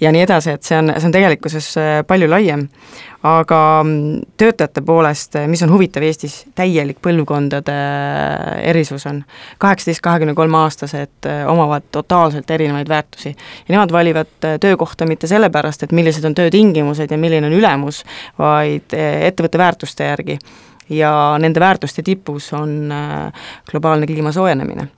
ja 0.00 0.12
nii 0.14 0.24
edasi, 0.26 0.56
et 0.56 0.66
see 0.66 0.80
on, 0.80 0.94
see 0.96 1.10
on 1.10 1.18
tegelikkuses 1.18 1.72
äh, 1.82 2.00
palju 2.08 2.30
laiem 2.30 2.68
aga 3.26 3.60
mm, 3.84 4.20
töötajate 4.38 4.82
poolest, 4.86 5.36
mis 5.50 5.62
on 5.64 5.72
huvitav 5.72 6.04
Eestis, 6.06 6.38
täielik 6.58 6.98
põlvkondade 7.02 7.74
erisus 8.70 9.06
on. 9.10 9.22
kaheksateist, 9.62 10.02
kahekümne 10.04 10.34
kolme 10.34 10.58
aastased 10.62 11.28
eh, 11.28 11.42
omavad 11.50 11.88
totaalselt 11.92 12.50
erinevaid 12.50 12.88
väärtusi. 12.88 13.34
ja 13.68 13.74
nemad 13.74 13.92
valivad 13.92 14.32
eh, 14.44 14.58
töökohta 14.60 15.06
mitte 15.06 15.26
sellepärast, 15.26 15.82
et 15.82 15.92
millised 15.92 16.24
on 16.24 16.34
töötingimused 16.34 17.10
ja 17.10 17.18
milline 17.18 17.46
on 17.46 17.58
ülemus, 17.58 18.04
vaid 18.38 18.94
eh, 18.94 19.26
ettevõtte 19.30 19.58
väärtuste 19.58 20.04
järgi. 20.04 20.38
ja 20.88 21.12
nende 21.38 21.60
väärtuste 21.60 22.02
tipus 22.02 22.52
on 22.52 22.92
globaalne 23.70 24.06
kliima 24.06 24.32
soojenemine 24.32 24.88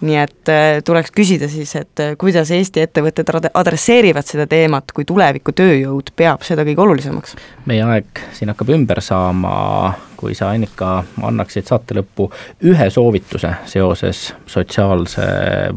nii 0.00 0.16
et 0.20 0.50
äh, 0.52 0.82
tuleks 0.84 1.10
küsida 1.14 1.48
siis, 1.48 1.72
et 1.78 2.00
äh, 2.02 2.12
kuidas 2.20 2.50
Eesti 2.52 2.82
ettevõtted 2.84 3.30
adresseerivad 3.54 4.26
seda 4.28 4.46
teemat, 4.50 4.92
kui 4.92 5.06
tuleviku 5.08 5.54
tööjõud 5.56 6.12
peab 6.16 6.44
seda 6.44 6.66
kõige 6.68 6.84
olulisemaks? 6.84 7.36
meie 7.66 7.84
aeg 7.84 8.20
siin 8.36 8.52
hakkab 8.52 8.74
ümber 8.76 9.00
saama, 9.04 9.94
kui 10.20 10.36
sa, 10.36 10.50
Annika, 10.52 10.98
annaksid 11.24 11.68
saate 11.68 11.96
lõppu 11.96 12.28
ühe 12.68 12.90
soovituse 12.92 13.54
seoses 13.72 14.34
sotsiaalse 14.46 15.26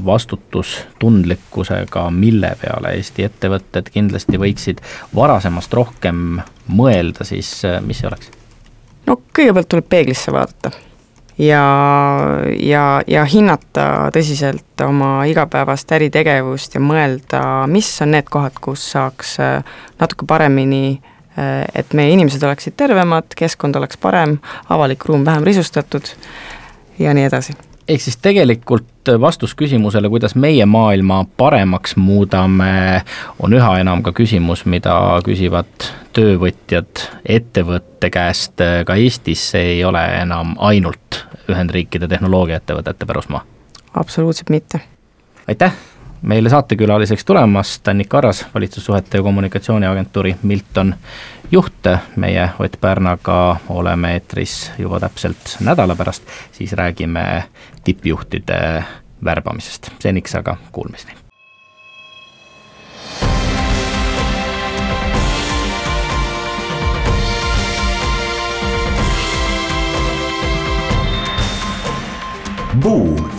vastutustundlikkusega, 0.06 2.10
mille 2.12 2.52
peale 2.60 2.94
Eesti 3.00 3.28
ettevõtted 3.30 3.88
kindlasti 3.94 4.42
võiksid 4.42 4.84
varasemast 5.16 5.74
rohkem 5.80 6.42
mõelda, 6.68 7.28
siis 7.28 7.56
äh, 7.68 7.80
mis 7.86 8.04
see 8.04 8.12
oleks? 8.12 8.36
no 9.08 9.22
kõigepealt 9.32 9.72
tuleb 9.72 9.88
peeglisse 9.90 10.36
vaadata 10.36 10.76
ja, 11.40 11.64
ja, 12.60 12.84
ja 13.08 13.24
hinnata 13.26 13.86
tõsiselt 14.16 14.84
oma 14.86 15.24
igapäevast 15.30 15.92
äritegevust 15.96 16.76
ja 16.76 16.84
mõelda, 16.84 17.44
mis 17.72 17.90
on 18.04 18.14
need 18.16 18.30
kohad, 18.32 18.60
kus 18.62 18.84
saaks 18.96 19.38
äh, 19.44 19.80
natuke 20.02 20.28
paremini 20.30 21.00
äh, 21.38 21.64
et 21.76 21.96
meie 21.98 22.14
inimesed 22.18 22.44
oleksid 22.44 22.78
tervemad, 22.80 23.32
keskkond 23.40 23.80
oleks 23.80 23.98
parem, 23.98 24.38
avalik 24.70 25.08
ruum 25.10 25.26
vähem 25.26 25.48
risustatud 25.48 26.14
ja 27.00 27.16
nii 27.16 27.30
edasi 27.32 27.58
ehk 27.90 28.04
siis 28.04 28.18
tegelikult 28.22 29.10
vastus 29.22 29.56
küsimusele, 29.58 30.10
kuidas 30.10 30.36
meie 30.36 30.66
maailma 30.70 31.24
paremaks 31.38 31.96
muudame, 31.98 33.02
on 33.42 33.54
üha 33.58 33.72
enam 33.82 34.04
ka 34.06 34.14
küsimus, 34.16 34.66
mida 34.70 34.96
küsivad 35.26 35.90
töövõtjad 36.14 37.06
ettevõtte 37.26 38.12
käest 38.14 38.62
ka 38.86 38.98
Eestis, 38.98 39.50
see 39.54 39.76
ei 39.78 39.86
ole 39.86 40.04
enam 40.22 40.56
ainult 40.58 41.24
Ühendriikide 41.50 42.08
tehnoloogiaettevõtete 42.08 43.08
pärusmaa. 43.10 43.46
absoluutselt 43.94 44.50
mitte. 44.50 44.82
aitäh 45.48 45.74
meile 46.22 46.50
saatekülaliseks 46.50 47.26
tulemast, 47.26 47.88
Annika 47.88 48.18
Arras, 48.18 48.46
valitsussuhete 48.54 49.18
ja 49.18 49.24
kommunikatsiooniagentuuri 49.24 50.36
Milton 50.44 50.96
juht, 51.52 51.88
meie 52.16 52.50
Ott 52.60 52.82
Pärnaga 52.82 53.56
oleme 53.70 54.14
eetris 54.14 54.72
juba 54.78 55.00
täpselt 55.00 55.58
nädala 55.60 55.96
pärast, 55.96 56.24
siis 56.52 56.74
räägime 56.74 57.44
tippjuhtide 57.84 58.84
värbamisest, 59.26 59.92
seniks 60.00 60.36
aga 60.36 60.58
kuulmiseni. 60.72 61.14
Buum. 72.82 73.39